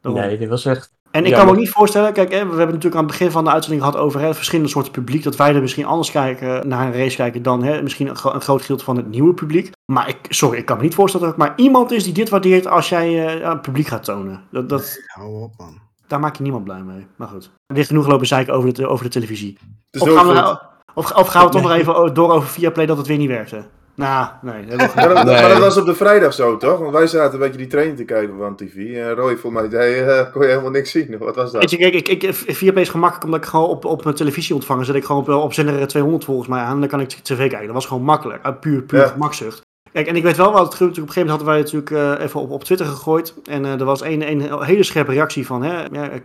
[0.00, 0.20] Daarom.
[0.20, 0.92] Nee, dit was echt...
[1.16, 3.10] En ik Ja, kan me ook niet voorstellen, kijk, hè, we hebben natuurlijk aan het
[3.10, 5.22] begin van de uitzending gehad over hè, verschillende soorten publiek.
[5.22, 8.32] Dat wij er misschien anders kijken naar een race kijken dan hè, misschien een, gro-
[8.32, 9.70] een groot gedeelte van het nieuwe publiek.
[9.92, 12.28] Maar ik, sorry, ik kan me niet voorstellen dat er maar iemand is die dit
[12.28, 14.42] waardeert als jij het publiek gaat tonen.
[14.50, 15.78] Dat, dat, Hou op, man.
[16.06, 17.06] daar maak je niemand blij mee.
[17.16, 17.50] Maar goed.
[17.66, 19.58] Er ligt genoeg lopen zeiken over de, over de televisie.
[19.90, 20.56] is Of gaan, we, nou-
[20.94, 23.64] of, of gaan we toch nog even door over Viaplay dat het weer niet werkte?
[23.96, 24.66] Nou, nee.
[24.76, 25.40] dat- Maar dat, Nee.
[25.40, 26.78] maar dat was op de vrijdag zo, toch?
[26.78, 28.76] Want wij zaten een beetje die training te kijken op tv.
[28.96, 31.18] En Roy, voor mij zei, eh, kon je helemaal niks zien.
[31.18, 31.70] Wat was Weet dat?
[31.70, 34.84] je, kijk, ik, ik, Viaplay is gemakkelijk omdat ik gewoon op, op mijn televisie ontvangen.
[34.84, 36.74] Zet ik gewoon op, op zender 200 volgens mij aan.
[36.74, 37.64] En dan kan ik tv kijken.
[37.64, 38.42] Dat was gewoon makkelijk.
[38.44, 39.06] Uit puur, puur Ja.
[39.06, 39.60] gemakzucht.
[39.96, 40.74] Kijk, en ik weet wel wat het.
[40.74, 43.34] Op een gegeven moment hadden wij natuurlijk eh, even op, op Twitter gegooid.
[43.44, 45.62] En eh, er was een, hele scherpe reactie van...
[45.62, 45.84] Hè,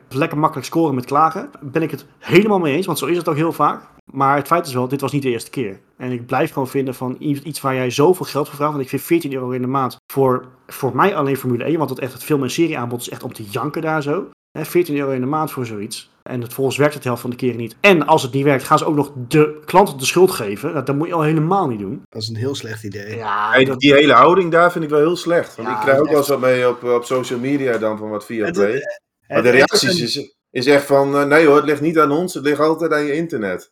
[0.09, 1.49] lekker makkelijk scoren met klagen.
[1.61, 3.83] Ben ik het helemaal mee eens, want zo is het ook heel vaak.
[4.13, 5.79] Maar het feit is wel, dit was niet de eerste keer.
[5.97, 8.71] En ik blijf gewoon vinden van iets waar jij zoveel geld voor vraagt.
[8.71, 11.77] Want ik vind 14 euro in de maand voor, voor mij alleen Formule 1.
[11.77, 14.29] Want het echt het film- en serieaanbod is echt om te janken daar zo.
[14.51, 16.09] Hè, 14 euro in de maand voor zoiets.
[16.23, 17.75] En het volgens werkt het helft van de keren niet.
[17.81, 20.71] En als het niet werkt, gaan ze ook nog de klanten de schuld geven.
[20.73, 22.01] Nou, dat moet je al helemaal niet doen.
[22.09, 23.15] Dat is een heel slecht idee.
[23.15, 25.55] Ja, Hey, dat- die hele houding daar vind ik wel heel slecht.
[25.55, 26.11] Want Ja, ik krijg ook echt.
[26.11, 28.81] wel eens wat mee op, op social media dan van wat via Play.
[29.27, 31.99] Maar de is reacties een- is, is echt van, eh, nee hoor, het ligt niet
[31.99, 33.71] aan ons, het ligt altijd aan je internet.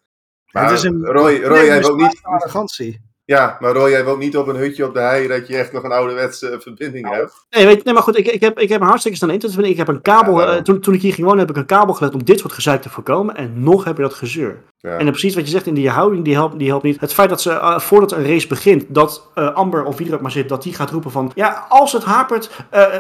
[0.52, 3.02] Maar Het is een- Roy, Roy Nee, maar woont niet, arrogantie.
[3.30, 5.72] Ja, maar Roy, jij woont niet op een hutje op de hei dat je echt
[5.72, 7.46] nog een ouderwetse eh, verbinding Nou, hebt.
[7.50, 9.82] Nee, weet je, nee, maar goed, ik, ik, heb, ik heb een hartstikke snel internetverbinding.
[9.82, 11.66] Ik heb een kabel, Ja, eh, toen, toen ik hier ging wonen, heb ik een
[11.66, 13.36] kabel gelegd om dit soort gezeik te voorkomen.
[13.36, 14.58] En nog heb je dat gezeur.
[14.78, 14.98] Ja.
[14.98, 17.00] En precies wat je zegt in die houding, die helpt, die helpt niet.
[17.00, 20.22] Het feit dat ze, eh, voordat een race begint, dat Amber of wie er ook
[20.22, 22.50] maar zit, dat die gaat roepen van, ja, als het hapert,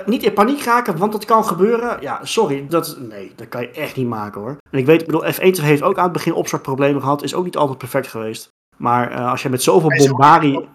[0.05, 1.97] niet in paniek raken, want dat kan gebeuren.
[2.01, 4.57] Ja, sorry, dat, nee, dat kan je echt niet maken hoor.
[4.71, 7.43] En ik weet, ik bedoel, F1 heeft ook aan het begin opstartproblemen gehad, is ook
[7.43, 8.57] niet altijd perfect geweest.
[8.80, 10.69] Maar eh, als je met zoveel bombardie...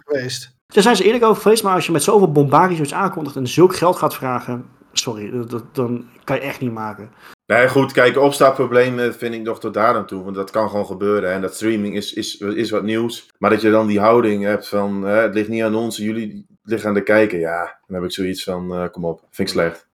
[0.66, 3.46] Daar zijn ze eerlijk over geweest, maar als je met zoveel bombardie zoiets aankondigt en
[3.48, 7.10] zulk geld gaat vragen, sorry, dat, dat- dan kan je echt niet maken.
[7.46, 10.24] Nee, goed, kijk, opstartproblemen vind ik nog tot daar aan toe.
[10.24, 11.32] Want dat kan gewoon gebeuren.
[11.32, 13.28] En dat streaming is, is, is wat nieuws.
[13.38, 16.46] Maar dat je dan die houding hebt van, hè, het ligt niet aan ons, jullie
[16.62, 17.38] liggen aan de kijken.
[17.38, 19.88] Ja, dan heb ik zoiets van, eh, kom op, vind ik slecht.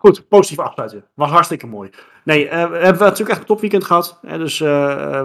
[0.00, 1.04] Goed, positief afsluiten.
[1.14, 1.90] Was hartstikke mooi.
[2.24, 4.18] Nee, eh, we hebben natuurlijk echt een topweekend gehad.
[4.26, 4.68] Hè, dus eh,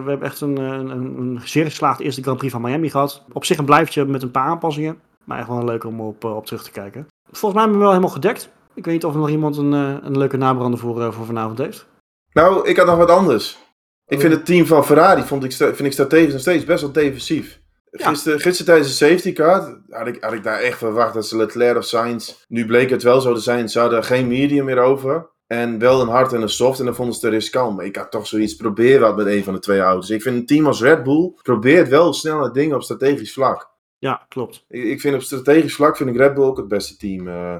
[0.03, 3.23] we hebben echt een, een, een, een zeer geslaagde eerste Grand Prix van Miami gehad.
[3.33, 4.99] Op zich een blijftje met een paar aanpassingen.
[5.23, 7.07] Maar echt wel leuk om op, eh, op terug te kijken.
[7.31, 8.49] Volgens mij hebben we wel helemaal gedekt.
[8.73, 11.87] Ik weet niet of er nog iemand een, een leuke nabrander voor, voor vanavond heeft.
[12.33, 13.57] Nou, ik had nog wat anders.
[14.05, 16.81] Ik vind het team van Ferrari vond ik, sta- vind ik strategisch nog steeds best
[16.81, 17.60] wel defensief.
[17.91, 18.13] Ja.
[18.13, 21.77] Gisteren, tijdens de safety car had ik, had ik daar echt verwacht dat ze Leclerc
[21.77, 22.33] of Sainz...
[22.47, 25.29] Nu bleek het wel zo te zijn, ze hadden geen medium meer over.
[25.47, 27.75] En wel een hard en een soft en dan vonden ze het riskant.
[27.75, 30.09] Maar ik had toch zoiets, probeer wat met een van de twee auto's.
[30.09, 33.69] Ik vind een team als Red Bull probeert wel snelle dingen op strategisch vlak.
[33.97, 34.65] Ja, klopt.
[34.69, 37.27] Ik, ik vind op strategisch vlak vind ik Red Bull ook het beste team.
[37.27, 37.55] eh.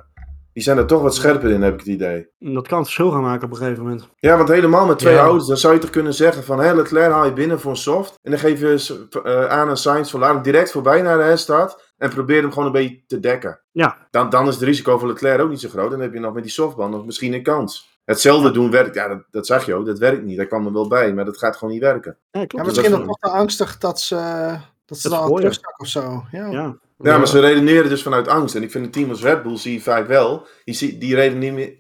[0.54, 2.30] Die zijn er toch wat scherper in, heb ik het idee.
[2.40, 4.10] Dat kan het verschil gaan maken op een gegeven moment.
[4.16, 5.20] Ja, want helemaal met twee Ja.
[5.20, 7.78] auto's, dan zou je toch kunnen zeggen van, hé, Leclerc haal je binnen voor een
[7.78, 8.20] soft.
[8.22, 11.24] En dan geef je eh, aan een Sainz van, laat hem direct voorbij naar de
[11.24, 11.94] herstart.
[11.98, 13.62] En probeer hem gewoon een beetje te dekken.
[13.72, 14.08] Ja.
[14.12, 15.92] Dan, dan is het risico voor Leclerc ook niet zo groot.
[15.92, 18.00] Dan heb je nog met die softband nog misschien een kans.
[18.06, 20.38] Hetzelfde doen werkt, ja, dat, dat zag je ook, dat werkt niet.
[20.38, 22.18] Dat kwam er wel bij, maar dat gaat gewoon niet werken.
[22.32, 22.52] Ja, klopt.
[22.52, 24.16] Ja, misschien is nog toch te angstig dat ze,
[24.86, 26.24] dat ze Dat dan of zo.
[26.32, 26.48] Ja.
[26.48, 26.78] Ja.
[27.04, 28.56] Ja, maar ze redeneren dus vanuit angst.
[28.56, 31.16] En ik vind een team als Red Bull, zie je vaak wel, die, zie- die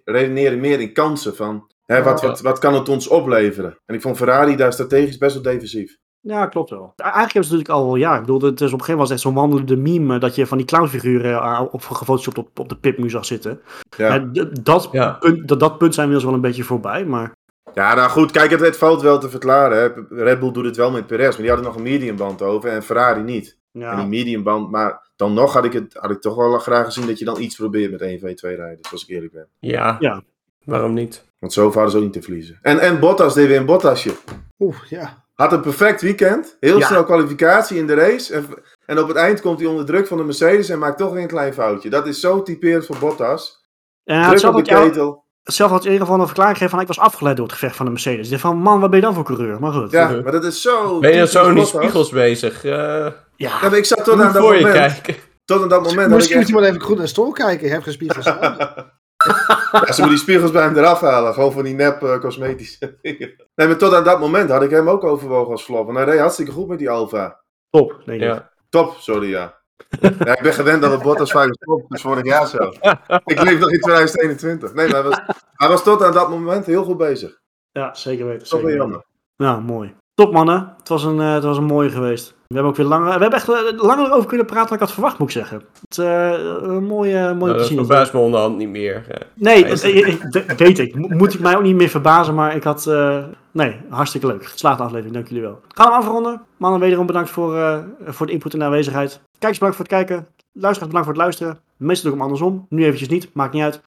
[0.05, 3.77] redeneren, meer- in kansen van, hè, wat, wat, wat kan het ons opleveren?
[3.85, 5.97] En ik vond Ferrari daar strategisch best wel defensief.
[6.23, 6.93] Ja, klopt wel.
[6.95, 8.13] Eigenlijk hebben ze natuurlijk al wel ja.
[8.15, 10.35] Ik bedoel, het is op een gegeven moment was het echt zo'n wandelende meme dat
[10.35, 13.61] je van die clownfiguren eh, op gefotoshopt op, op de pipmu zag zitten.
[13.97, 14.29] Ja.
[14.63, 15.11] Dat, Ja.
[15.11, 17.31] punt, dat, dat punt zijn we inmiddels wel een beetje voorbij, maar
[17.73, 19.77] Ja, nou goed, kijk, het, het valt wel te verklaren.
[19.77, 20.23] Hè.
[20.23, 22.83] Red Bull doet het wel met Perez, maar die hadden nog een mediumband over en
[22.83, 23.59] Ferrari niet.
[23.73, 26.85] En ja, die mediumband, maar dan nog had ik, het, had ik toch wel graag
[26.85, 29.47] gezien dat je dan iets probeert met 1 v 2 rijders, als ik eerlijk ben.
[29.59, 30.21] Ja, Ja.
[30.63, 31.25] waarom niet?
[31.39, 32.59] Want zo hadden ze ook niet te verliezen.
[32.61, 34.11] En, en Bottas deed weer een Bottasje.
[34.59, 35.23] Oeh, ja.
[35.33, 36.87] Had een perfect weekend, heel Ja.
[36.87, 38.33] snel kwalificatie in de race.
[38.33, 38.45] En,
[38.85, 41.21] en op het eind komt hij onder druk van de Mercedes en maakt toch weer
[41.21, 41.89] een klein foutje.
[41.89, 43.65] Dat is zo typerend voor Bottas.
[44.03, 45.23] en druk op de ketel.
[45.43, 47.55] hetzelfde had je in ieder geval een verklaring gegeven van ik was afgeleid door het
[47.55, 48.25] gevecht van de Mercedes.
[48.25, 49.59] Ik dacht van man, wat ben je dan voor coureur?
[49.59, 49.91] Maar goed.
[49.91, 50.99] Ja, maar dat is zo...
[50.99, 52.63] Ben je zo in die spiegels bezig?
[52.65, 53.07] Eh
[53.41, 55.01] Ja, Ja, maar ik zat tot aan dat voor je moment...
[55.01, 55.15] kijken.
[55.45, 56.55] Tot aan dat moment had ik Misschien moet echt...
[56.55, 57.65] je maar even goed naar de stoel kijken.
[57.65, 58.25] Je hebt geen spiegels.
[59.71, 61.33] Ja, ze moeten die spiegels bij hem eraf halen.
[61.33, 63.35] Gewoon van die nep eh, cosmetische dingen.
[63.55, 65.89] Nee, maar tot aan dat moment had ik hem ook overwogen als flop.
[65.89, 67.43] En hij reed hartstikke goed met die Alfa.
[67.69, 68.27] top, denk ik.
[68.27, 68.51] Ja.
[68.69, 69.61] Top, sorry ja.
[70.25, 71.89] ja ik ben gewend dat het Bottas vaak is top.
[71.89, 72.73] Dus vorig jaar zo.
[73.25, 74.73] Ik leef nog in 2021.
[74.73, 75.21] Nee, maar hij was,
[75.53, 77.39] hij was tot aan dat moment heel goed bezig.
[77.71, 78.47] Ja, zeker weten.
[78.47, 79.05] Toch Zeker weten.
[79.37, 79.95] Nou, mooi.
[80.13, 80.73] Top mannen.
[80.77, 82.35] Het was een, eh, het was een mooie geweest.
[82.51, 84.83] We hebben ook weer langer, we hebben echt eh, langer over kunnen praten dan ik
[84.83, 85.61] had verwacht, moet ik zeggen.
[85.87, 86.31] Het, eh,
[86.61, 89.05] een mooie, mooie Nou, dat verbaast me onderhand niet meer.
[89.07, 90.07] Eh, Nee, eh,
[90.47, 90.95] eh, weet ik.
[90.95, 92.85] Mo- Moet ik mij ook niet meer verbazen, maar ik had...
[93.51, 94.45] nee, hartstikke leuk.
[94.45, 95.59] Geslaagde aflevering, dank jullie wel.
[95.67, 96.41] Gaan we afronden.
[96.57, 99.21] Mannen, wederom bedankt voor, voor de input en de aanwezigheid.
[99.39, 100.27] Kijkers bedankt voor het kijken.
[100.53, 101.59] Luisteraars bedankt voor het luisteren.
[101.77, 102.65] Meestal doe ik hem andersom.
[102.69, 103.81] Nu eventjes niet, maakt niet uit.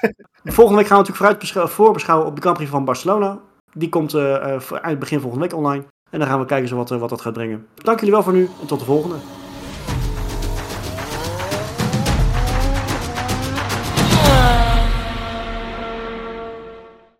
[0.44, 3.38] Volgende week gaan we natuurlijk vooruit beschou- voorbeschouwen op de Grand Prix van Barcelona.
[3.72, 4.14] Die komt
[4.82, 5.84] eind begin volgende week online.
[6.16, 7.66] En dan gaan we kijken wat, eh, wat dat gaat brengen.
[7.74, 9.16] Dank jullie wel voor nu en tot de volgende.